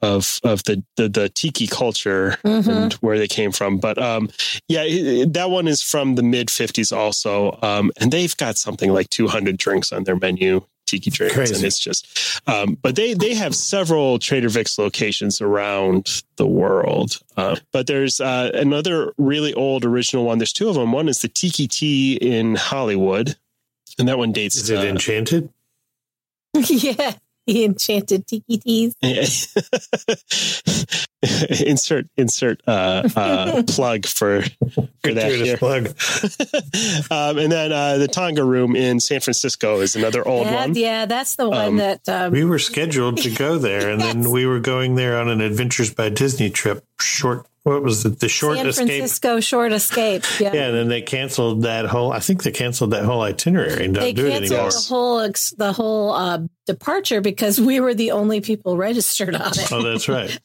[0.03, 2.69] of of the the, the tiki culture Mhm.
[2.69, 3.79] and where they came from.
[3.79, 4.29] But um
[4.69, 7.59] yeah it- that one is from the mid 50s also.
[7.63, 11.35] Um and they've got something like 200 drinks on their menu tiki drinks.
[11.35, 11.55] Crazy.
[11.57, 12.07] and it's just
[12.47, 17.19] um but they they have several trader vic's locations around the world.
[17.37, 20.39] Uh, but there's uh, another really old original one.
[20.39, 23.37] There's two of them one is the Tiki-Ti in hollywood.
[23.99, 25.49] And that one dates Is it uh, enchanted?
[26.55, 27.15] yeah,
[27.47, 28.95] the enchanted tiki teas.
[31.67, 35.57] insert insert uh, uh, plug for for that here.
[35.57, 35.87] plug.
[37.11, 40.75] um, and then uh, the Tonga Room in San Francisco is another old yeah, one.
[40.75, 42.09] yeah, that's the one Um, that.
[42.09, 45.41] Um, We were scheduled to go there, and then we were going there on an
[45.41, 46.85] Adventures by Disney trip.
[47.01, 48.21] Short, what was it?
[48.21, 48.87] The short San escape.
[48.89, 50.25] Francisco short escape.
[50.41, 50.53] Yeah.
[50.55, 52.13] Yeah, and then they canceled that whole.
[52.13, 54.71] I think they canceled that whole itinerary and don't They do it canceled anymore.
[54.71, 59.49] the whole ex- the whole uh, departure because we were the only people registered on
[59.53, 59.73] it.
[59.73, 60.39] Oh, that's right.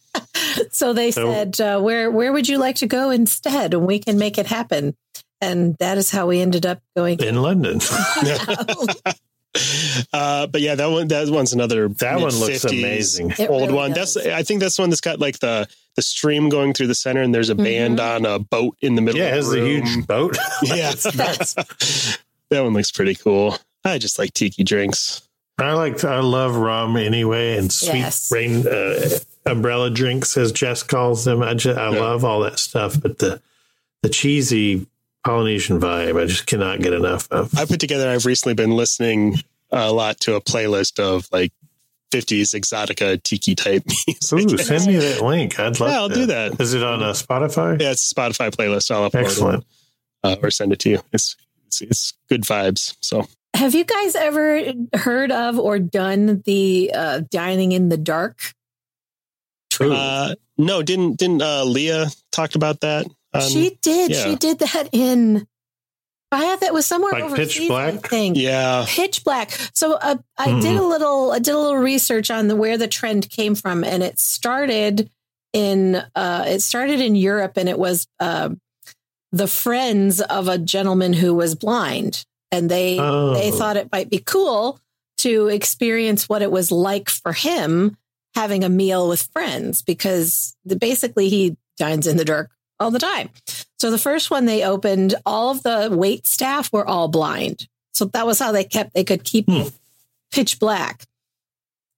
[0.72, 4.00] So they So- said, uh, "Where where would you like to go instead?" And we
[4.00, 4.96] can make it happen.
[5.42, 7.20] And that is how we ended up going.
[7.20, 7.80] In London,
[10.14, 13.32] Uh, but yeah, that one that one's another that one looks amazing.
[13.38, 13.92] It Old really one.
[13.92, 14.14] does.
[14.14, 15.68] That's I think that's the one that's got like the
[15.98, 19.02] the stream going through the center, and there's a band on a boat in the
[19.02, 19.20] middle.
[19.20, 19.86] Yeah, it of has the the room.
[19.86, 20.38] huge boat.
[20.64, 21.54] yeah, that's,
[22.50, 23.58] that one looks pretty cool.
[23.84, 25.22] I just like tiki drinks.
[25.60, 26.02] I like.
[26.06, 28.32] I love rum anyway, and sweet Yes.
[28.32, 29.10] rain uh,
[29.46, 31.42] umbrella drinks, as Jess calls them.
[31.42, 32.00] I just, I Yeah.
[32.00, 33.42] love all that stuff, but the
[34.04, 34.88] the cheesy
[35.24, 37.56] Polynesian vibe, I just cannot get enough of.
[37.58, 38.10] I put together.
[38.10, 39.36] I've recently been listening
[39.72, 41.52] a lot to a playlist of like
[42.12, 44.52] 50s exotica tiki type music.
[44.52, 45.60] Ooh, send me that link.
[45.60, 46.60] I'd love Yeah, I'll do that.
[46.60, 47.80] Is it on uh, Spotify?
[47.80, 48.90] Yeah, it's a Spotify playlist.
[48.92, 49.64] I'll upload Excellent.
[49.64, 49.68] it
[50.24, 51.00] uh, or send it to you.
[51.14, 51.36] It's,
[51.68, 52.96] it's it's good vibes.
[53.02, 58.54] So Have you guys ever heard of or done the uh, dining in the dark?
[59.80, 59.94] Ooh.
[59.94, 63.06] uh, no, didn't didn't uh, Leah talked about that?
[63.34, 64.12] Um, she did.
[64.12, 64.24] yeah.
[64.26, 65.48] She did that in.
[66.34, 67.72] I had that was somewhere Like Pitch overseas.
[67.72, 68.08] I Black?
[68.10, 68.38] think.
[68.38, 69.52] yeah, Pitch Black.
[69.74, 71.32] So uh, I did a little.
[71.32, 75.10] I did a little research on the where the trend came from, and it started
[75.54, 75.96] in.
[76.16, 78.50] Uh, it started in Europe, and it was uh,
[79.34, 83.34] the friends of a gentleman who was blind, and they Oh.
[83.34, 84.80] they thought it might be cool
[85.20, 87.98] to experience what it was like for him
[88.36, 93.00] having a meal with friends because the, basically he dines in the dark all the
[93.00, 93.30] time.
[93.80, 97.68] So the first one they opened, all of the wait staff were all blind.
[97.94, 99.68] So that was how they kept they could keep Hmm.
[100.32, 101.06] pitch black.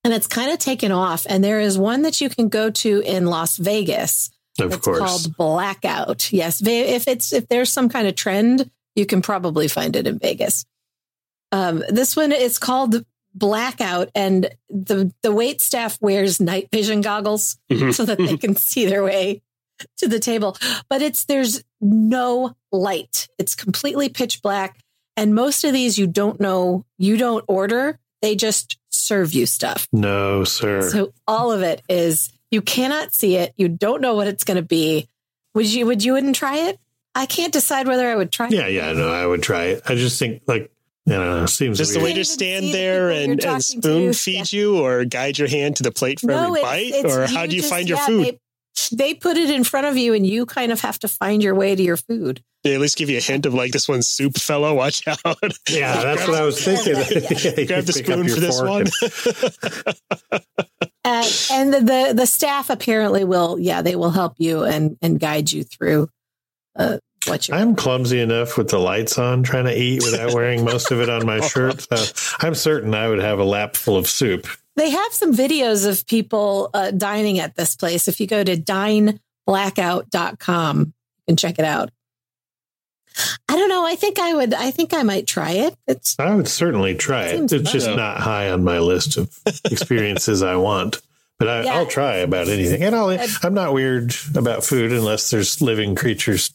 [0.03, 1.25] And it's kind of taken off.
[1.29, 4.31] And there is one that you can go to in Las Vegas.
[4.59, 4.99] Of It's course.
[4.99, 6.31] called Blackout.
[6.33, 10.19] Yes, if it's if there's some kind of trend, you can probably find it in
[10.19, 10.65] Vegas.
[11.51, 13.05] Um, this one is called
[13.35, 17.93] Blackout, and the the wait staff wears night vision goggles Mhm.
[17.93, 19.41] so that they can see their way
[19.97, 20.55] to the table.
[20.89, 23.27] But it's there's no light.
[23.39, 24.77] It's completely pitch black,
[25.17, 27.99] and most of these you don't know, you don't order.
[28.21, 29.87] They just serve you stuff.
[29.91, 30.89] no, sir.
[30.89, 33.53] So all of it is you cannot see it.
[33.57, 35.09] You don't know what it's going to be.
[35.55, 35.85] Would you?
[35.87, 36.79] Would you wouldn't try it?
[37.15, 38.47] I can't decide whether I would try.
[38.49, 38.73] yeah, it.
[38.73, 39.83] yeah, no, I would try it.
[39.87, 40.71] I just think like
[41.07, 42.11] I don't know, it seems just the weird.
[42.11, 43.71] way to stand there people and, talking and to.
[43.81, 47.13] spoon feed you or guide your hand to the plate for every it's- bite, it's-
[47.17, 48.25] or how do you just- find your yeah, food?
[48.25, 48.39] They,
[48.95, 51.53] they put it in front of you, and you kind of have to find your
[51.55, 52.41] way to your food.
[52.63, 54.73] They at least give you a hint of like this one's soup, fellow.
[54.73, 55.37] Watch out!
[55.69, 56.95] Yeah, that's what I was thinking.
[57.57, 58.85] You Grab the spoon for this one.
[60.31, 60.43] and-
[61.05, 65.19] And, and the, the the staff apparently will, yeah, they will help you and and
[65.19, 66.07] guide you through
[66.77, 66.97] uh,
[67.51, 71.09] I'm clumsy enough with the lights on trying to eat without wearing most of it
[71.09, 71.81] on my shirt.
[71.81, 71.97] So
[72.45, 74.47] I'm certain I would have a lap full of soup.
[74.75, 78.07] They have some videos of people uh, dining at this place.
[78.07, 80.93] If you go to dineblackout.com, you
[81.27, 81.89] can check it out.
[83.47, 83.85] I don't know.
[83.85, 84.55] I think I would.
[84.55, 85.75] I think I might try it.
[85.87, 87.51] It's I would certainly try it.
[87.51, 89.37] It's just not high on my list of
[89.71, 90.99] experiences I want.
[91.37, 91.75] But I, Yeah.
[91.75, 92.81] I'll try about anything.
[92.83, 96.51] And I'll, I'm not weird about food unless there's living creatures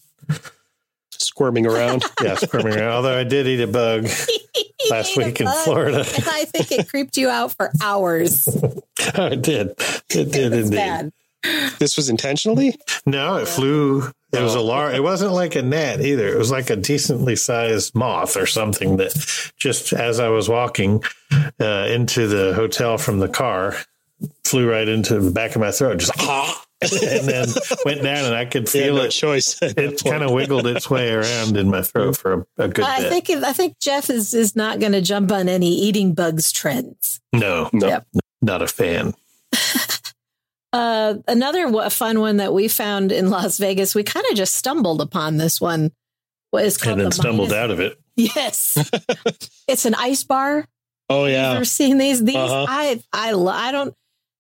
[1.21, 2.05] Squirming around.
[2.23, 2.93] yeah, squirming around.
[2.93, 4.03] Although I did eat a bug
[4.91, 5.99] last Ate a week in Florida.
[5.99, 8.47] and I think it creeped you out for hours.
[9.15, 9.71] I did.
[10.11, 10.77] It did It's indeed.
[10.77, 11.13] bad.
[11.79, 12.77] this was intentionally.
[13.07, 14.03] No, it flew.
[14.33, 14.65] It was a Oh.
[14.65, 14.95] large.
[14.95, 16.29] It wasn't like a gnat either.
[16.29, 19.15] It was like a decently sized moth or something that
[19.57, 21.03] just as I was walking
[21.61, 23.75] uh, into the hotel from the car,
[24.45, 26.13] flew right into the back of my throat, just
[26.83, 27.49] and then
[27.85, 29.11] went down, and I could You had feel no it.
[29.11, 29.59] choice.
[29.63, 33.01] It kind of wiggled its way around in my throat for a, a good I
[33.01, 33.25] bit.
[33.27, 37.21] think I think Jeff is is not going to jump on any eating bugs trends.
[37.33, 37.89] no, No.
[37.89, 38.07] Yep.
[38.43, 39.15] not a fan.
[40.71, 44.55] Uh, another wa- fun one that we found in Las Vegas, we kind of just
[44.55, 45.93] stumbled upon this one.
[46.53, 47.99] Was called And then the stumbled minus- out of it.
[48.17, 48.77] Yes,
[49.69, 50.67] it's an ice bar.
[51.09, 51.53] Oh You've yeah.
[51.53, 52.23] ever seen these?
[52.23, 52.67] These Uh-huh.
[52.69, 53.95] I I lo- I don't.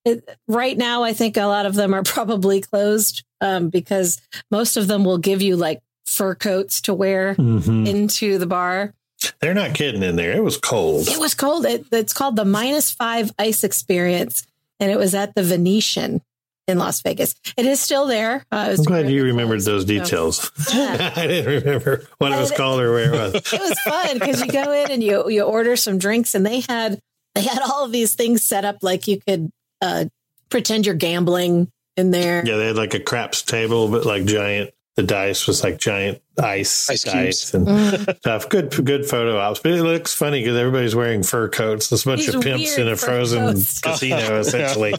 [0.08, 4.76] It, right now, I think a lot of them are probably closed um, because most
[4.76, 7.86] of them will give you like fur coats to wear Mhm.
[7.86, 8.94] into the bar.
[9.40, 10.32] They're not kidding in there.
[10.32, 11.08] It was cold.
[11.08, 11.66] It was cold.
[11.66, 14.46] It, it's called the minus five ice experience,
[14.80, 16.22] and it was at the Venetian
[16.68, 17.34] in Las Vegas.
[17.56, 18.44] It is still there.
[18.52, 20.50] Uh, I'm glad you remembered those details.
[20.72, 21.12] Yeah.
[21.16, 23.34] I didn't remember what it was called or where it was.
[23.52, 26.60] it was fun because you go in and you you order some drinks, and they
[26.60, 27.00] had
[27.34, 29.50] they had all of these things set up like you could
[29.80, 30.06] uh,
[30.50, 32.42] pretend you're gambling in there.
[32.46, 34.70] Yeah, they had like a craps table, but like giant.
[34.96, 37.54] The dice was like giant ice, Ice dice cubes.
[37.54, 38.16] and Mm.
[38.18, 38.48] stuff.
[38.48, 39.60] Good, good photo ops.
[39.60, 41.88] But it looks funny because everybody's wearing fur coats.
[41.88, 43.78] There's a bunch These of pimps in a frozen coats.
[43.82, 44.94] casino, essentially.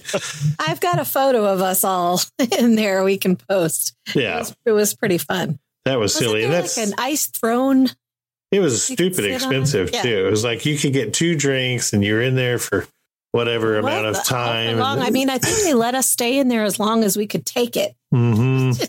[0.58, 2.22] I've got a photo of us all
[2.58, 3.94] in there we can post.
[4.08, 5.60] It Yeah, was, it was pretty fun.
[5.84, 6.42] that was Wasn't silly.
[6.44, 7.90] there And like that's an ice throne.
[8.54, 10.02] it was stupid expensive Yeah.
[10.02, 10.28] too.
[10.28, 12.88] It was like you could get two drinks and you're in there for
[13.32, 14.78] whatever amount What of the- time.
[14.80, 15.00] long?
[15.00, 17.46] I mean, I think they let us stay in there as long as we could
[17.46, 17.96] take it.
[18.12, 18.72] hmm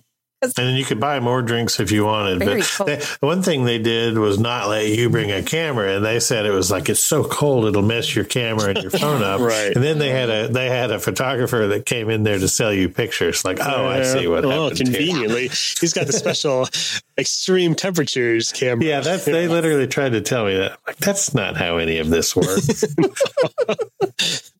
[0.42, 2.38] And then you could buy more drinks if you wanted.
[2.38, 6.04] Very but they, one thing they did was not let you bring a camera, and
[6.04, 9.22] they said it was like it's so cold it'll mess your camera and your phone
[9.22, 9.40] up.
[9.50, 9.74] Right.
[9.74, 12.72] And then they had a they had a photographer that came in there to sell
[12.72, 13.44] you pictures.
[13.44, 14.88] Like, oh, I see what oh, happened.
[14.88, 14.96] here.
[14.98, 16.68] conveniently, he's got the special
[17.18, 18.84] extreme temperatures camera.
[18.84, 20.78] Yeah, that's they literally tried to tell me that.
[20.86, 22.84] Like, that's not how any of this works.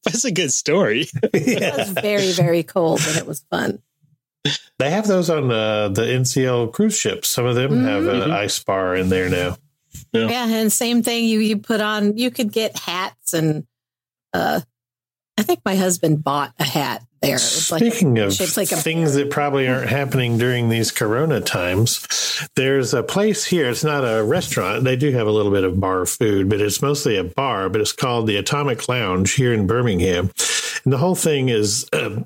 [0.05, 1.07] That's a good story.
[1.35, 3.81] It was very, very cold, but it was fun.
[4.78, 7.28] They have those on uh, the NCL cruise ships.
[7.28, 8.24] Some of them have Mhm.
[8.24, 9.57] an ice bar in there now.
[10.12, 11.24] Yeah, and same thing.
[11.26, 12.16] You you put on.
[12.16, 13.66] You could get hats, and
[14.32, 14.61] uh,
[15.36, 17.32] I think my husband bought a hat there.
[17.32, 20.68] It was like a- Speaking of shaped like a things that probably aren't happening during
[20.70, 22.07] these Corona times,
[22.57, 23.68] there's a place here.
[23.68, 24.84] It's not a restaurant.
[24.84, 27.68] They do have a little bit of bar food, but it's mostly a bar.
[27.68, 30.30] But it's called the Atomic Lounge here in Birmingham,
[30.84, 31.84] and the whole thing is.
[31.93, 32.22] Uh,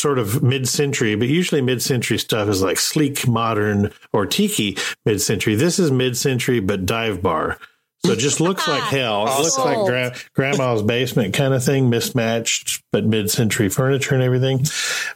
[0.00, 5.56] Sort of mid-century, but usually mid-century stuff is like sleek, modern, or tiki mid-century.
[5.56, 7.58] This is mid-century, but dive bar.
[8.06, 9.26] So it just looks like hell.
[9.26, 14.22] It looks like gra- grandma's basement kind of thing, mismatched, but mid century furniture and
[14.22, 14.64] everything.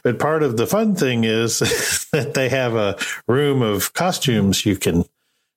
[0.03, 1.59] But part of the fun thing is
[2.11, 5.05] that they have a room of costumes you can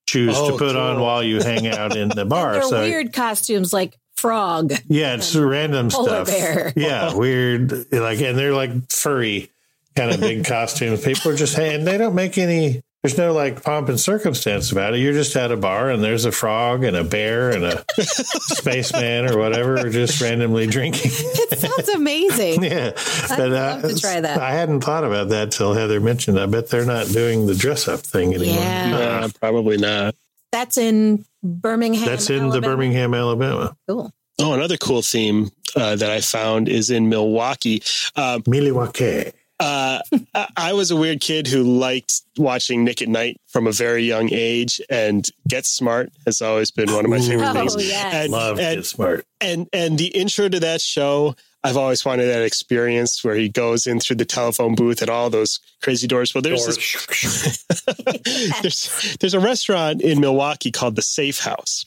[0.08, 2.62] choose Oh, to put on while you hang out in the bar.
[2.62, 4.72] so weird costumes like frog.
[4.88, 6.26] yeah, it's random Polar stuff.
[6.28, 6.72] bear.
[6.76, 7.92] Yeah, weird.
[7.92, 9.50] Like, and they're like furry
[9.94, 11.04] kind of big costumes.
[11.04, 12.82] People are just, and they don't make any.
[13.02, 14.98] There's no like pomp and circumstance about it.
[14.98, 19.30] You're just at a bar and there's a frog and a bear and a spaceman
[19.30, 21.12] or whatever, just randomly drinking.
[21.14, 22.64] It sounds amazing.
[22.64, 22.92] yeah,
[23.30, 24.38] I'd uh, love to try that.
[24.40, 26.40] I hadn't thought about that till Heather mentioned.
[26.40, 28.56] I bet they're not doing the dress up thing anymore.
[28.56, 29.20] Yeah.
[29.20, 30.16] Nah, probably not.
[30.50, 32.04] That's in Birmingham.
[32.06, 33.76] That's in the Birmingham, Alabama.
[33.88, 34.12] Cool.
[34.38, 37.82] Oh, another cool theme uh, that I found is in Milwaukee.
[38.16, 39.32] Um, Milwaukee.
[39.58, 40.00] uh,
[40.34, 44.04] I- I was a weird kid who liked watching Nick at Nite from a very
[44.04, 47.76] young age, and Get Smart has always been one of my favorite Oh, things.
[47.88, 48.14] yes.
[48.14, 49.26] And, Love and, Get Smart.
[49.40, 51.34] and and the intro to that show,
[51.66, 55.30] I've always wanted that experience where he goes in through the telephone booth and all
[55.30, 56.34] those crazy doors.
[56.34, 57.66] Well, there's this,
[58.62, 61.84] there's there's a restaurant in Milwaukee called the Safe House,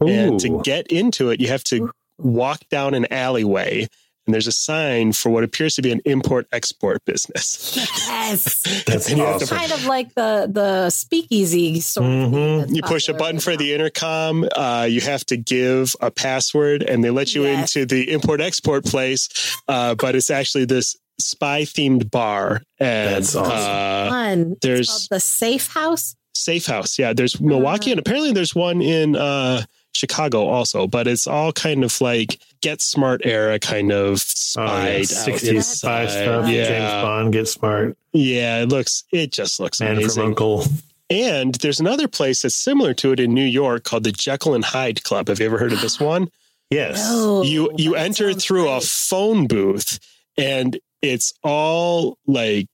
[0.00, 3.88] and to get into it, you have to walk down an alleyway.
[4.30, 7.72] And there's a sign for what appears to be an import export business.
[7.76, 8.84] Yes.
[8.86, 9.56] That's And you awesome.
[9.58, 12.60] kind of like the the speakeasy sort of thing Mhm.
[12.60, 13.56] that's You push a button right for now.
[13.56, 14.48] the intercom.
[14.54, 17.74] Uh, you have to give a password, and they let you Yes.
[17.74, 19.28] into the import export place.
[19.66, 22.62] Uh, but it's actually this spy themed bar.
[22.78, 23.52] And That's awesome.
[23.52, 24.40] uh, Fun.
[24.52, 26.14] It's there's- called the Safe House.
[26.36, 27.00] Safe House.
[27.00, 29.64] Yeah, there's Milwaukee, and apparently there's one in uh,
[29.94, 30.86] Chicago also.
[30.86, 34.24] But it's all kind of like Get Smart era kind of
[34.56, 34.98] Oh, yeah.
[35.00, 36.06] 60s spy inside.
[36.10, 36.48] stuff.
[36.48, 38.62] Yeah, James Bond, Get Smart, yeah.
[38.62, 39.04] It looks.
[39.12, 40.26] It just looks Man from.
[40.26, 40.64] Uncle.
[41.08, 44.64] And there's another place that's similar to it in New York called the Jekyll and
[44.64, 45.26] Hyde Club.
[45.28, 46.30] Have you ever heard of this one?
[46.70, 46.98] Yes.
[47.10, 49.98] No, you you enter sounds through a phone booth
[50.38, 52.68] and it's all like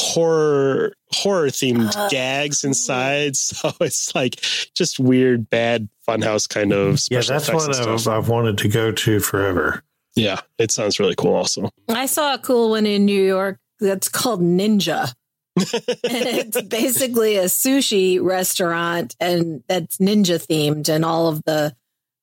[0.00, 4.40] horror horror themed Oh, gags inside so it's like
[4.74, 7.48] just weird bad funhouse kind of Yeah, special that's
[7.78, 8.08] one and I've.
[8.08, 9.82] I've wanted to go to forever.
[10.16, 14.08] yeah it sounds really cool also I saw a cool one in New York that's
[14.08, 15.12] called Ninja.
[15.56, 15.64] and
[16.04, 21.74] it's basically a sushi restaurant and that's ninja themed and all of the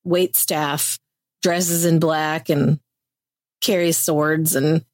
[0.03, 0.99] wait staff
[1.41, 2.79] dresses in black and
[3.61, 4.85] carries swords and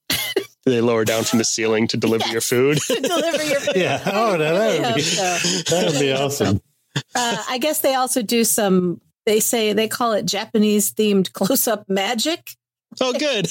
[0.69, 3.75] they lower down from the ceiling to deliver your food deliver your food.
[3.75, 4.01] Yeah.
[4.05, 6.61] Oh, no, that would be, so, that would be awesome.
[6.95, 11.67] uh, I guess they also do some they say they call it Japanese themed close
[11.67, 12.51] up magic.
[13.01, 13.47] oh good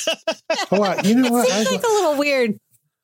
[0.72, 1.46] Oh, I, you know what?
[1.48, 2.58] It seems I, like a little weird.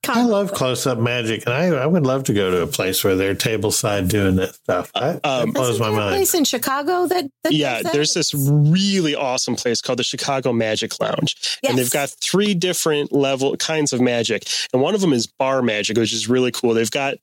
[0.08, 3.02] I love close up magic, and I, I would love to go to a place
[3.04, 4.92] where they're table side doing that stuff.
[4.92, 6.14] That, Um, that blows my there a mind.
[6.16, 7.92] place in Chicago that, that yeah that?
[7.92, 13.12] there's this really awesome place called the chicago magic lounge and they've got three different
[13.12, 16.74] level kinds of magic and one of them is bar magic which is really cool
[16.74, 17.14] they've got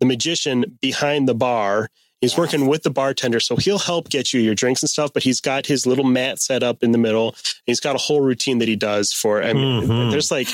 [0.00, 1.88] the magician behind the bar
[2.20, 2.38] he's Yes.
[2.38, 5.40] working with the bartender so he'll help get you your drinks and stuff but he's
[5.40, 7.34] got his little mat set up in the middle
[7.66, 10.10] he's got a whole routine that he does for i mean Mhm.
[10.10, 10.48] there's like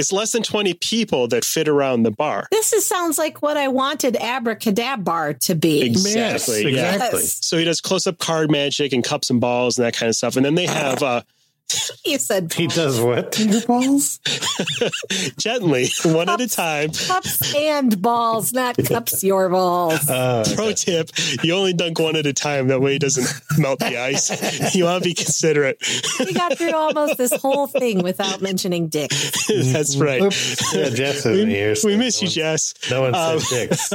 [0.00, 3.56] it's less than 20 people that fit around the bar This is, sounds like what
[3.56, 5.82] I wanted Abracadabra to be.
[5.82, 7.20] exactly Yes, exactly.
[7.20, 7.44] Yes.
[7.46, 10.36] so he does close-up card magic and cups and balls and that kind of stuff
[10.36, 11.22] and then they have uh
[12.04, 14.18] You said He does what to your balls?
[15.38, 20.08] gently one at a time cups and balls, not cups your balls.
[20.08, 21.10] Uh, Pro tip:
[21.42, 22.68] You only dunk one at a time.
[22.68, 24.74] That way, it doesn't melt the ice.
[24.74, 25.78] You want to be considerate.
[26.18, 29.10] We got through almost this whole thing without mentioning dick.
[29.48, 30.22] That's right.
[30.22, 30.74] Oops.
[30.74, 31.74] Yeah, Jess isn't We, here.
[31.74, 32.74] so we miss no you, one- Jess.
[32.90, 33.92] No one Um, said dicks.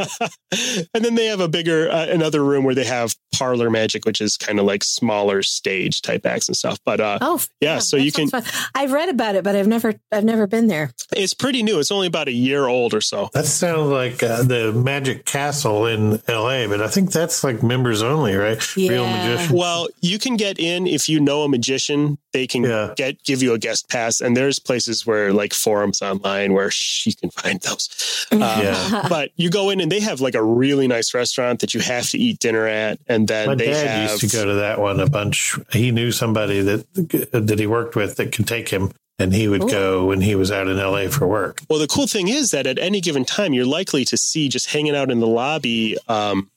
[0.93, 4.21] and then they have a bigger, uh, another room where they have parlor magic, which
[4.21, 6.80] is kind of like smaller stage type acts and stuff.
[6.86, 8.43] But uh, Oh, Yeah, so you can- fun.
[8.74, 10.91] I've read about it, but I've never, I've never been there.
[11.16, 11.80] it's pretty new.
[11.80, 13.30] It's only about a year old or so.
[13.34, 18.01] That sounds like uh, the Magic Castle in L.A., but I think that's like members
[18.01, 18.76] only, right?
[18.78, 19.18] Real Yeah.
[19.36, 19.55] magician.
[19.57, 22.93] Well, you can get in if you know a magician they can Yeah.
[22.97, 24.19] get give you a guest pass.
[24.19, 27.88] And there's places where like forums online where sh- you can find those.
[28.31, 29.07] Uh, Yeah.
[29.15, 32.09] But you go in and they have like a really nice restaurant that you have
[32.09, 34.79] to eat dinner at, and then My they dad have used to go to that
[34.81, 35.57] one a bunch.
[35.71, 36.86] He knew somebody that
[37.31, 39.69] that he worked with that could take him, and he would Ooh.
[39.69, 41.07] go when he was out in L.A.
[41.09, 41.61] for work.
[41.69, 44.67] Well, the cool thing is that at any given time, you're likely to see just
[44.71, 46.49] hanging out in the lobby, um,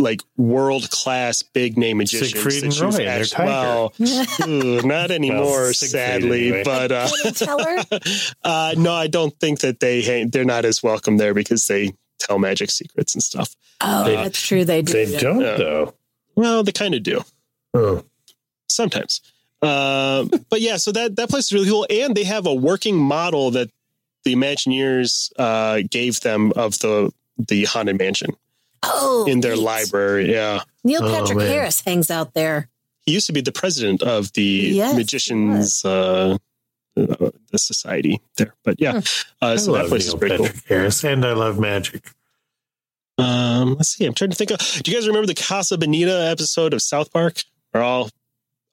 [0.00, 2.32] like world class big name magicians.
[2.32, 3.46] Siegfried and that you've Roy and their actu- tiger.
[4.46, 6.42] well, ooh, not anymore, Siegfried sadly.
[6.48, 6.62] anyway.
[6.64, 7.76] But uh, Penn and Teller?
[8.44, 11.92] uh, no, I don't think that they hang, they're not as welcome there because they
[12.18, 13.54] tell magic secrets and stuff.
[13.80, 14.64] Oh, They- that's true.
[14.64, 14.92] They do.
[14.92, 15.56] They don't Yeah.
[15.56, 15.94] though.
[16.36, 17.22] Well, they kind of do
[17.74, 18.04] Oh,
[18.68, 19.20] sometimes.
[19.62, 22.96] Uh, but yeah, so that that place is really cool, and they have a working
[22.96, 23.70] model that
[24.24, 28.30] the Imagineers uh, gave them of the the haunted mansion
[28.82, 29.62] Oh, in their neat.
[29.62, 30.32] library.
[30.32, 31.46] Yeah, Neil Oh, Patrick man.
[31.48, 32.68] Harris hangs out there.
[33.04, 34.42] he used to be the president of the
[34.74, 36.38] Yes, magicians uh,
[36.96, 38.54] uh, the society there.
[38.64, 39.00] But yeah, uh,
[39.42, 40.46] I so that love place is Neil pretty cool.
[40.46, 42.10] Patrick Harris, and I love magic.
[43.18, 44.06] Um, let's see.
[44.06, 44.58] I'm trying to think of.
[44.82, 47.42] Do you guys remember the Casa Bonita episode of South Park?
[47.74, 48.08] Or all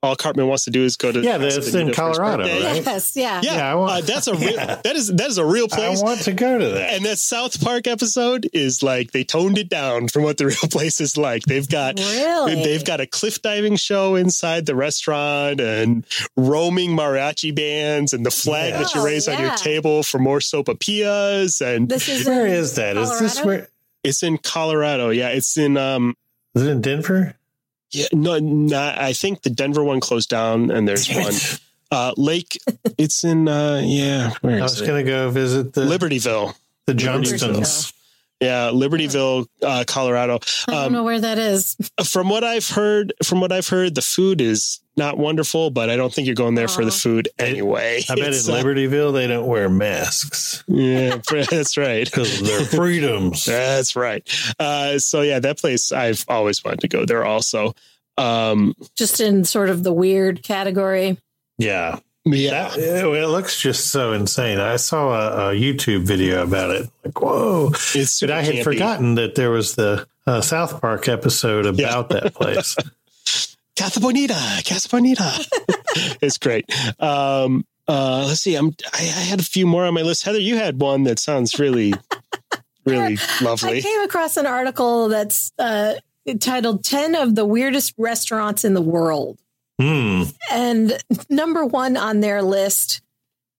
[0.04, 2.18] all Cartman wants to do is go to Yeah, Casa that's in Bonita for his
[2.18, 2.86] Colorado, right?
[2.86, 3.42] Yes, yeah.
[3.44, 4.76] Yeah, Yeah, I want- uh, that's a real, Yeah.
[4.84, 6.00] that is that is a real place.
[6.00, 6.94] I want to go to that.
[6.94, 10.70] and that South Park episode is like they toned it down from what the real
[10.72, 11.44] place is like.
[11.44, 12.64] They've got Really?
[12.64, 18.32] they've got a cliff diving show inside the restaurant and roaming mariachi bands and the
[18.32, 18.80] flag Yeah.
[18.84, 22.54] that you Oh, raise on your table for more sopapillas and This is where in
[22.54, 22.98] is that?
[22.98, 23.68] Is this where?
[24.04, 25.10] it's in Colorado.
[25.10, 26.16] Yeah, it's in um
[26.56, 27.36] Is it in Denver?
[27.92, 31.34] Yeah no not I think the Denver one closed down and there's one
[31.92, 32.58] uh Lake
[32.98, 36.54] it's in uh yeah where I was going to go visit the Libertyville.
[36.86, 36.98] the Libertyville.
[36.98, 37.94] Johnstons.
[38.40, 40.36] Yeah, Libertyville, uh, Colorado.
[40.68, 41.76] I don't Um, know where that is.
[42.06, 45.96] from what I've heard, from what I've heard, the food is not wonderful, but I
[45.96, 48.02] don't think you're going there for the food anyway.
[48.10, 51.18] I bet in It's, uh, Libertyville they don't wear masks yeah,
[51.50, 52.04] that's right.
[52.06, 53.46] because of their freedoms.
[53.46, 54.28] That's right.
[54.60, 57.24] Uh, so yeah, that place I've always wanted to go there.
[57.24, 57.76] Also,
[58.18, 61.18] um, Just in sort of the weird category.
[61.60, 62.00] Yeah.
[62.26, 64.60] yeah, That, yeah, well, it looks just so insane.
[64.60, 66.90] I saw a, a YouTube video about it.
[67.06, 67.70] Like, whoa.
[67.94, 68.64] it's super But I had campy.
[68.64, 72.76] forgotten that there was the uh, South Park episode about that place.
[73.78, 74.34] Casa Bonita,
[74.66, 75.32] Casa Bonita.
[76.22, 76.66] it's great.
[77.00, 78.56] Um, uh, let's see.
[78.56, 78.76] I'm.
[78.94, 80.24] I, I had a few more on my list.
[80.24, 81.94] Heather, you had one that sounds really,
[82.86, 83.78] really lovely.
[83.78, 85.94] I came across an article that's uh,
[86.40, 89.40] titled 10 of the weirdest restaurants in the world.
[89.80, 90.24] Hmm.
[90.52, 90.98] And
[91.30, 93.02] number one on their list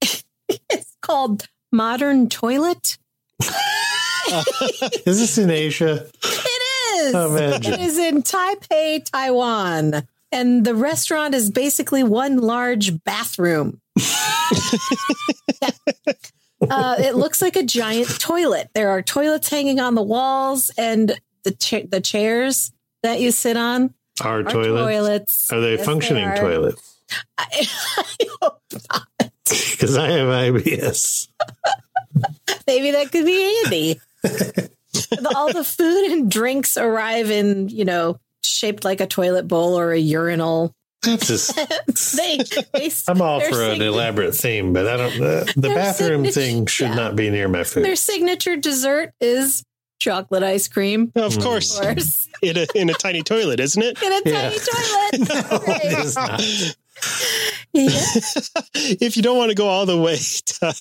[0.48, 2.98] is called Modern Toilet.
[5.06, 6.06] Is this in Asia?
[6.98, 7.14] It is.
[7.14, 7.72] Imagine.
[7.74, 10.06] It is in Taipei, Taiwan.
[10.30, 13.80] And the restaurant is basically one large bathroom.
[16.70, 18.68] uh, it looks like a giant toilet.
[18.74, 22.72] There are toilets hanging on the walls, and the cha- the chairs
[23.02, 24.82] that you sit on Our are toilets?
[24.84, 25.52] toilets.
[25.52, 26.36] Are they Yes, functioning are.
[26.36, 26.96] toilets?
[27.38, 27.46] I,
[27.96, 29.06] I hope not.
[29.70, 31.28] Because I have IBS.
[32.66, 33.98] Maybe that could be handy.
[35.10, 39.78] The- All the food and drinks arrive in, you know, shaped like a toilet bowl
[39.78, 40.72] or a urinal.
[41.02, 41.56] That's just.
[42.16, 42.38] They,
[42.72, 45.18] they I'm all for an elaborate theme, but I don't.
[45.18, 46.94] The, the bathroom thing should yeah.
[46.94, 47.84] not be near my food.
[47.84, 49.62] Their signature dessert is
[50.00, 51.42] chocolate ice cream, of Mm.
[51.42, 54.00] course, of course, in a in a tiny toilet, isn't it?
[54.02, 54.50] in a Yeah.
[54.50, 55.28] tiny toilet.
[55.50, 56.76] No, Great.
[57.74, 58.64] It's not.
[58.74, 58.92] Yeah.
[59.00, 60.74] if you don't want to go all the way to,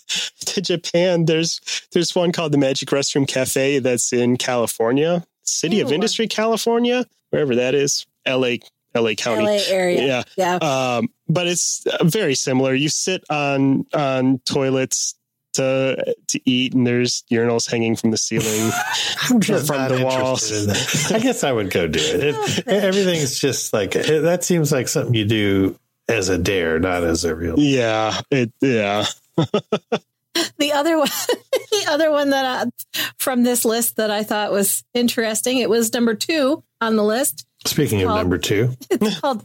[0.45, 1.61] to Japan, there's
[1.91, 7.55] there's one called the Magic Restroom Cafe that's in California, City of Industry, California, wherever
[7.55, 8.59] that is, L.A.
[8.95, 9.15] L.A.
[9.15, 9.43] County.
[9.43, 10.05] LA area.
[10.05, 10.23] Yeah.
[10.37, 10.55] Yeah.
[10.55, 12.73] Um, but it's uh, very similar.
[12.73, 15.15] You sit on on toilets
[15.57, 18.71] to to eat, and there's urinals hanging from the ceiling.
[19.29, 20.51] I'm just From not the walls.
[20.51, 21.11] in that.
[21.13, 22.23] I guess I would go do it.
[22.23, 24.43] it everything's just like it, that.
[24.43, 25.77] Seems like something you do
[26.09, 27.55] as a dare, not as a real.
[27.59, 29.05] yeah, it yeah.
[30.59, 31.07] The other one,
[31.71, 35.57] the other one that I, from this list that I thought was interesting.
[35.57, 37.45] It was number two on the list.
[37.65, 39.43] Speaking of Well- number two, It's called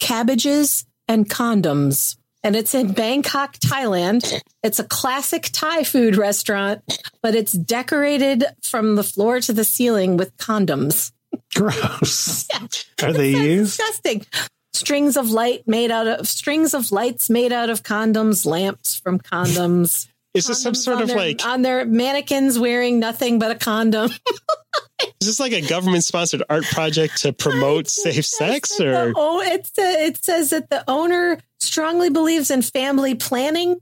[0.00, 2.16] Cabbages and Condoms.
[2.44, 4.40] And it's in Bangkok, Thailand.
[4.62, 6.82] It's a classic Thai food restaurant,
[7.20, 11.10] but it's decorated from the floor to the ceiling with condoms.
[11.54, 12.46] gross.
[12.50, 12.66] Yeah.
[13.08, 13.76] Are they That's used?
[13.76, 14.26] disgusting.
[14.72, 19.18] Strings of light made out of strings of lights made out of condoms, lamps from
[19.18, 20.08] condoms.
[20.34, 24.10] Is this some sort of their- like on their mannequins wearing nothing but a condom?
[25.20, 29.40] is this like a government sponsored art project to promote safe sex or the, oh,
[29.40, 33.80] it, sa- it says that the owner strongly believes in family planning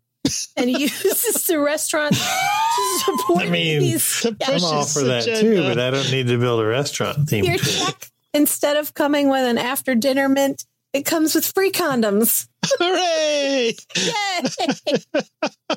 [0.56, 5.62] and uses the restaurant to support I mean, these The I'm all for that too,
[5.62, 7.44] but I don't need to build a restaurant theme.
[7.44, 8.08] your check.
[8.32, 10.64] Instead of coming with an after dinner mint,
[10.96, 12.48] it comes with free condoms.
[12.80, 13.74] Hooray!
[13.96, 15.24] Yay!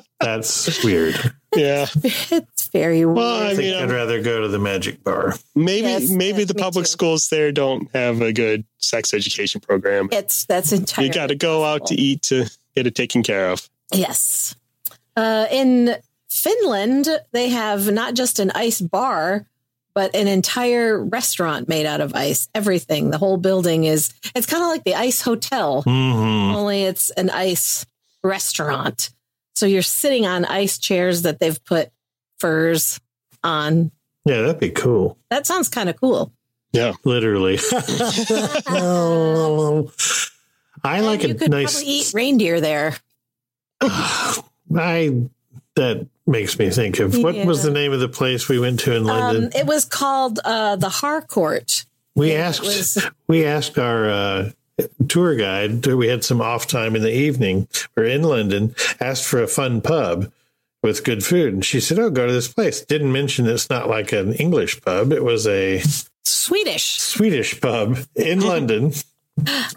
[0.20, 1.14] That's weird.
[1.56, 1.86] Yeah.
[2.04, 3.16] it's very weird.
[3.16, 5.34] Well, I I think mean, I'd um, rather go to the magic bar.
[5.54, 6.90] maybe Yes, maybe yes, the public too.
[6.90, 10.08] schools there don't have a good sex education program.
[10.12, 11.08] it's that's entirely.
[11.08, 13.68] You got to go out to eat to get it taken care of.
[13.92, 14.54] Yes.
[15.16, 15.96] Uh, in
[16.28, 19.46] Finland, they have not just an ice bar,
[20.00, 22.48] but an entire restaurant made out of ice.
[22.54, 27.10] Everything, the whole building is, it's kind of like the ice hotel, hmm only it's
[27.10, 27.84] an ice
[28.24, 29.10] restaurant.
[29.54, 31.90] So you're sitting on ice chairs that they've put
[32.38, 32.98] furs
[33.44, 33.90] on.
[34.24, 35.18] Yeah, that'd be cool.
[35.28, 36.32] That sounds kind of cool.
[36.72, 36.94] Yeah.
[37.04, 37.58] Literally.
[40.82, 41.74] I like you a could nice.
[41.74, 42.96] probably eat reindeer there.
[43.82, 45.24] I
[45.76, 48.94] that makes me think of what was the name of the place we went to
[48.96, 49.44] in London?
[49.46, 51.84] Um, it was called uh, the Harcourt.
[52.14, 54.50] we it asked was- we asked our uh,
[55.08, 55.84] tour guide.
[55.86, 57.68] We had some off time in the evening.
[57.96, 58.74] We're in London.
[59.00, 60.32] Asked for a fun pub
[60.82, 63.88] with good food, and she said, "Oh, go to this place." Didn't mention it's not
[63.90, 65.12] like an English pub.
[65.12, 65.82] It was a
[66.24, 66.98] Swedish.
[66.98, 68.92] Swedish pub in London,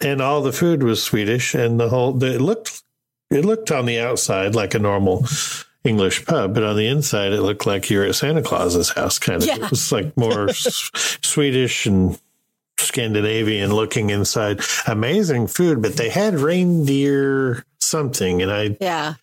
[0.01, 2.81] and all the food was Swedish, and the whole it looked
[3.29, 5.25] it looked on the outside like a normal
[5.83, 9.19] English pub, but on the inside it looked like you're at Santa Claus's house.
[9.19, 9.65] Kind of, Yeah.
[9.65, 10.89] it was like more s-
[11.21, 12.19] Swedish and
[12.79, 14.61] Scandinavian looking inside.
[14.87, 19.15] Amazing food, but they had reindeer something, and I Yeah.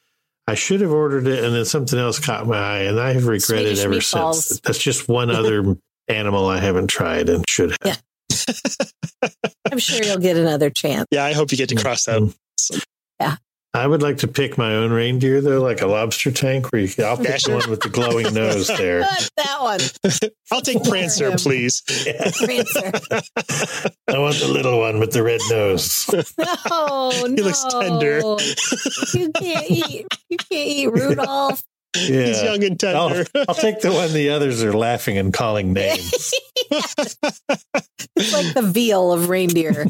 [0.46, 3.26] I should have ordered it, and then something else caught my eye, and I have
[3.26, 4.34] regretted Swedish ever meatballs.
[4.42, 4.60] since.
[4.60, 5.76] That's just one other
[6.08, 7.78] animal I haven't tried and should have.
[7.84, 7.96] Yeah.
[9.70, 11.06] I'm sure you'll get another chance.
[11.10, 11.82] Yeah, I hope you get to mm-hmm.
[11.82, 12.34] cross that.
[13.72, 16.88] I would like to pick my own reindeer though, like a lobster tank, where you
[16.88, 19.00] can, I'll pick the one with the glowing nose there.
[19.36, 19.80] that one.
[20.50, 21.38] I'll take Prancer, him.
[21.38, 21.80] please.
[21.86, 22.90] Prancer.
[24.08, 26.04] I want the little one with the red nose.
[26.12, 27.42] No, He no.
[27.44, 28.18] looks tender.
[29.14, 30.06] You can't eat.
[30.28, 31.62] You can't eat Rudolph.
[31.96, 33.24] He's young and I'll, tender.
[33.48, 36.32] I'll take the one the others are laughing and calling names.
[36.72, 39.86] It's like the veal of reindeer.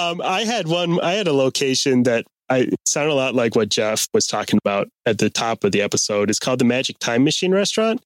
[0.00, 1.00] Um, I had one.
[1.00, 4.58] I had a location that I it sounded a lot like what Jeff was talking
[4.64, 6.30] about at the top of the episode.
[6.30, 8.02] It's called the Magic Time Machine Restaurant,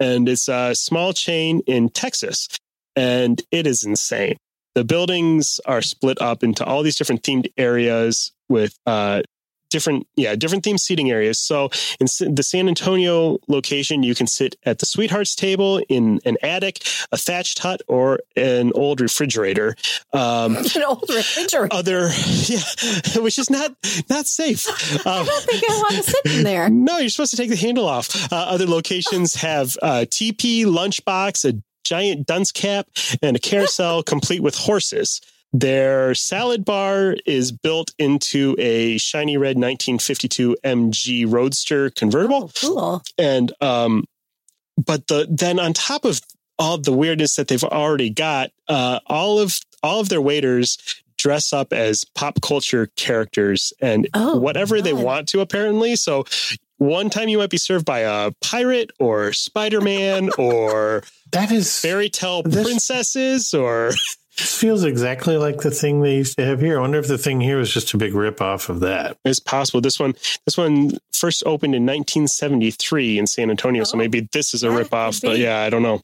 [0.00, 2.48] and it's a small chain in Texas,
[2.94, 4.36] and it is insane.
[4.74, 9.22] The buildings are split up into all these different themed areas with uh,
[9.70, 11.38] different, yeah, different themed seating areas.
[11.38, 11.70] So
[12.00, 16.82] in the San Antonio location, you can sit at the Sweethearts table in an attic,
[17.12, 19.76] a thatched hut, or an old refrigerator.
[20.12, 21.68] Um, An old refrigerator.
[21.70, 22.08] other
[22.44, 22.58] yeah
[23.16, 23.74] which is not
[24.10, 24.68] not safe
[25.06, 26.68] I um, don't think I want to sit in there.
[26.68, 31.44] no you're supposed to take the handle off uh, other locations have uh, tp lunchbox
[31.48, 32.88] a giant dunce cap
[33.22, 35.20] and a carousel complete with horses
[35.52, 42.50] their salad bar is built into a shiny red 1952 mg roadster convertible.
[42.62, 43.02] Oh, cool.
[43.18, 44.04] and um
[44.84, 46.20] but the then on top of
[46.58, 50.78] all the weirdness that they've already got uh all of all of their waiters
[51.16, 55.96] dress up as pop culture characters and Oh, whatever they want to apparently.
[55.96, 56.24] So
[56.78, 62.10] one time you might be served by a pirate or spider-man or That is fairy
[62.10, 63.92] tale This- princesses or
[64.36, 66.78] this feels exactly like the thing they used to have here.
[66.78, 69.16] I wonder if the thing here was just a big rip off of that.
[69.24, 70.14] it's possible this one
[70.44, 73.98] this one first opened in 1973 in san antonio so Oh.
[73.98, 76.00] maybe this is a That rip off but yeah i don't know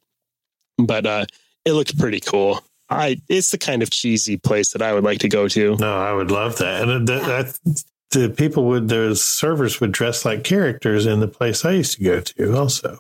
[0.79, 1.27] but uh
[1.67, 5.19] it looked pretty cool i it's the kind of cheesy place that i would like
[5.21, 6.89] to go to No, I would love that.
[6.89, 7.23] And that,
[7.63, 11.97] that the people would, the servers would dress like characters in the place I used
[11.99, 12.99] to go to also.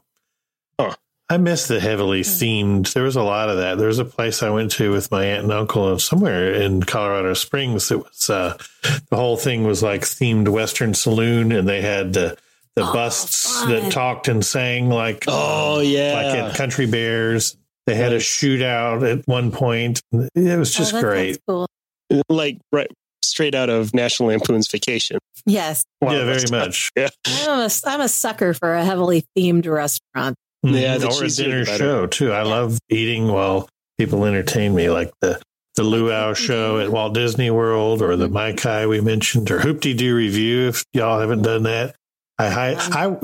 [0.80, 0.94] Huh.
[1.32, 2.28] I miss the heavily Hmm.
[2.28, 2.92] themed.
[2.92, 3.78] There was a lot of that.
[3.78, 7.32] There was a place I went to with my aunt and uncle somewhere in Colorado
[7.34, 7.90] Springs.
[7.90, 8.58] It was, uh,
[9.10, 12.36] the whole thing was like themed Western saloon and they had the,
[12.76, 13.70] the Oh, busts fun.
[13.70, 17.56] that talked and sang like, oh yeah like in Country Bears.
[17.86, 20.02] They had a shootout at one point.
[20.12, 21.40] It was just Oh, that great.
[21.48, 21.66] sounds
[22.10, 22.24] Cool.
[22.28, 22.90] like right
[23.22, 25.84] straight out of national lampoon's vacation Yes.
[26.00, 27.12] Wow, yeah, very that's- much.
[27.26, 30.36] I'm a, I'm a sucker for a heavily themed restaurant.
[30.64, 30.74] Mm-hmm.
[30.76, 32.32] Yeah, the or a dinner show too.
[32.32, 33.68] I love eating while
[33.98, 35.40] people entertain me, like the
[35.74, 38.34] the Luau show at Walt Disney World, or the mm-hmm.
[38.34, 40.68] Mai-Kai we mentioned, or Hoop-Dee-Doo Revue.
[40.68, 41.96] If y'all haven't done that,
[42.38, 43.16] I I, I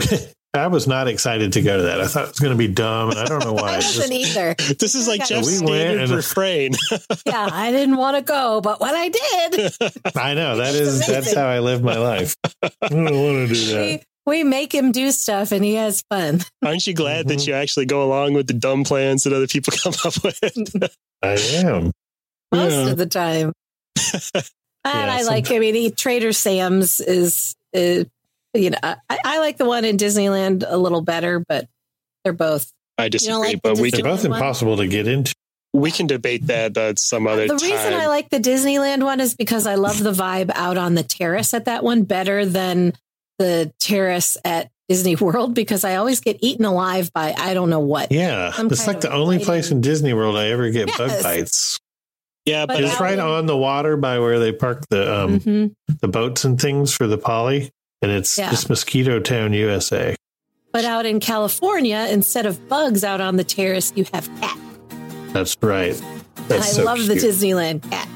[0.55, 2.01] I was not excited to go to that.
[2.01, 3.73] I thought it was going to be dumb, and I don't know why.
[3.75, 4.55] I It's wasn't just- either.
[4.75, 5.27] This is like Yeah.
[5.27, 6.73] Jeff's We went standard and- refrain.
[7.27, 9.73] Yeah, I didn't want to go, but when I did,
[10.17, 12.35] I know that is that's how I live my life.
[12.63, 14.03] I don't want to do that.
[14.29, 16.41] We, we make him do stuff and he has fun.
[16.65, 17.47] Aren't you glad that Mhm.
[17.49, 20.91] you actually go along with the dumb plans that other people come up with?
[21.23, 21.93] I am.
[22.53, 22.89] most Yeah.
[22.91, 23.53] of the time.
[24.35, 24.41] and
[24.85, 28.07] I some- like, I mean, he, Trader Sam's is, is
[28.55, 31.67] you know, I, I like the one in Disneyland a little better, but
[32.25, 32.71] they're both.
[32.97, 34.39] I disagree, like the but we They're can both Disneyland one?
[34.39, 35.35] impossible to get into.
[35.75, 37.59] we can debate that uh, some other time.
[37.59, 37.71] the time.
[37.71, 41.03] reason I like the Disneyland one is because I love the vibe out on the
[41.03, 42.95] terrace at that one better than
[43.39, 47.81] the terrace at Disney World because I always get eaten alive by I don't know
[47.81, 48.11] what.
[48.11, 49.45] Yeah, Some it's like the only lighting.
[49.47, 51.79] place in Disney World I ever get bug bites.
[52.47, 55.75] yeah, But but It's right on the water by where they park the um Mhm.
[56.01, 57.71] the boats and things for the poly,
[58.03, 58.51] and it's Yeah.
[58.51, 60.17] just Mosquito Town, USA.
[60.73, 64.59] But out in California, instead of bugs out on the terrace, you have cat.
[65.33, 66.01] That's right.
[66.51, 67.15] And I so love the.
[67.15, 68.09] Disneyland cat.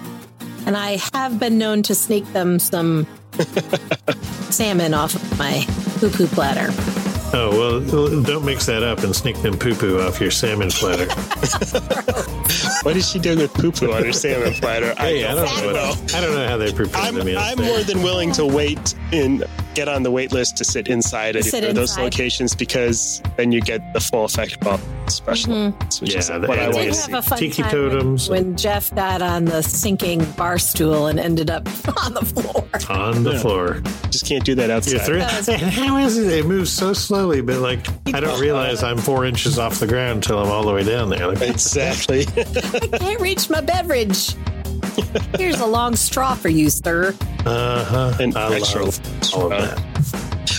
[0.67, 3.07] And I have been known to sneak them some
[4.51, 5.65] salmon off of my
[5.99, 7.02] poo poo platter.
[7.35, 11.07] Oh well, don't mix that up and sneak them poo poo off your salmon platter.
[12.83, 14.95] what is she doing with poo poo on her salmon platter?
[14.97, 15.73] hey, I don't know.
[15.73, 15.89] know.
[15.91, 17.23] What, I don't know how they prepare I'm, them.
[17.29, 17.69] I'm yesterday.
[17.69, 19.45] more than willing to wait and
[19.75, 22.03] get on the wait list to sit inside at Sit of those inside.
[22.03, 24.77] locations because then you get the full effect of all
[25.07, 26.01] the special Mhm.
[26.03, 27.13] which Yeah, is the- what I and want did to have see.
[27.15, 28.29] a fun Tiki time totems.
[28.29, 31.67] When, when Jeff got on the sinking bar stool and ended up
[32.05, 32.65] on the floor.
[32.91, 33.39] on the Yeah.
[33.39, 33.81] floor.
[34.11, 34.99] Just can't do that You're outside.
[35.07, 35.19] through.
[35.21, 36.31] That was- And how is it?
[36.41, 36.93] It moves so
[37.23, 40.65] slowly, but like I don't realize I'm four inches off the ground until I'm all
[40.65, 41.29] the way down there.
[41.29, 42.23] Like, Exactly.
[42.37, 44.35] I can't reach my beverage.
[45.37, 47.15] Here's a long straw for you, sir.
[47.47, 48.17] uh huh.
[48.21, 49.01] And I extra- love
[49.35, 49.79] all of that.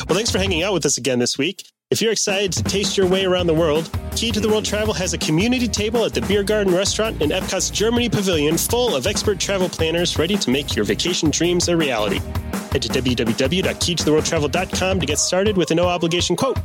[0.07, 1.68] Well, thanks for hanging out with us again this week.
[1.91, 4.94] If you're excited to taste your way around the world, Key to the World Travel
[4.94, 9.06] has a community table at the Beer Garden restaurant in Epcot's Germany Pavilion full of
[9.06, 12.19] expert travel planners ready to make your vacation dreams a reality.
[12.73, 16.57] Head to www.keytotheworldtravel.com to get started with a no obligation quote.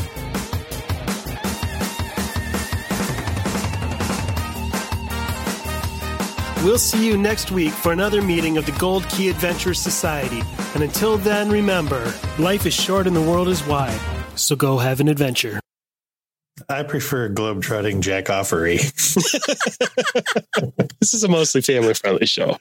[6.63, 10.43] We'll see you next week for another meeting of the Gold Key Adventure Society.
[10.75, 13.99] And until then, remember life is short and the world is wide.
[14.35, 15.59] So go have an adventure.
[16.69, 18.79] I prefer globetrotting jack offery.
[21.01, 22.45] This is a mostly family friendly show.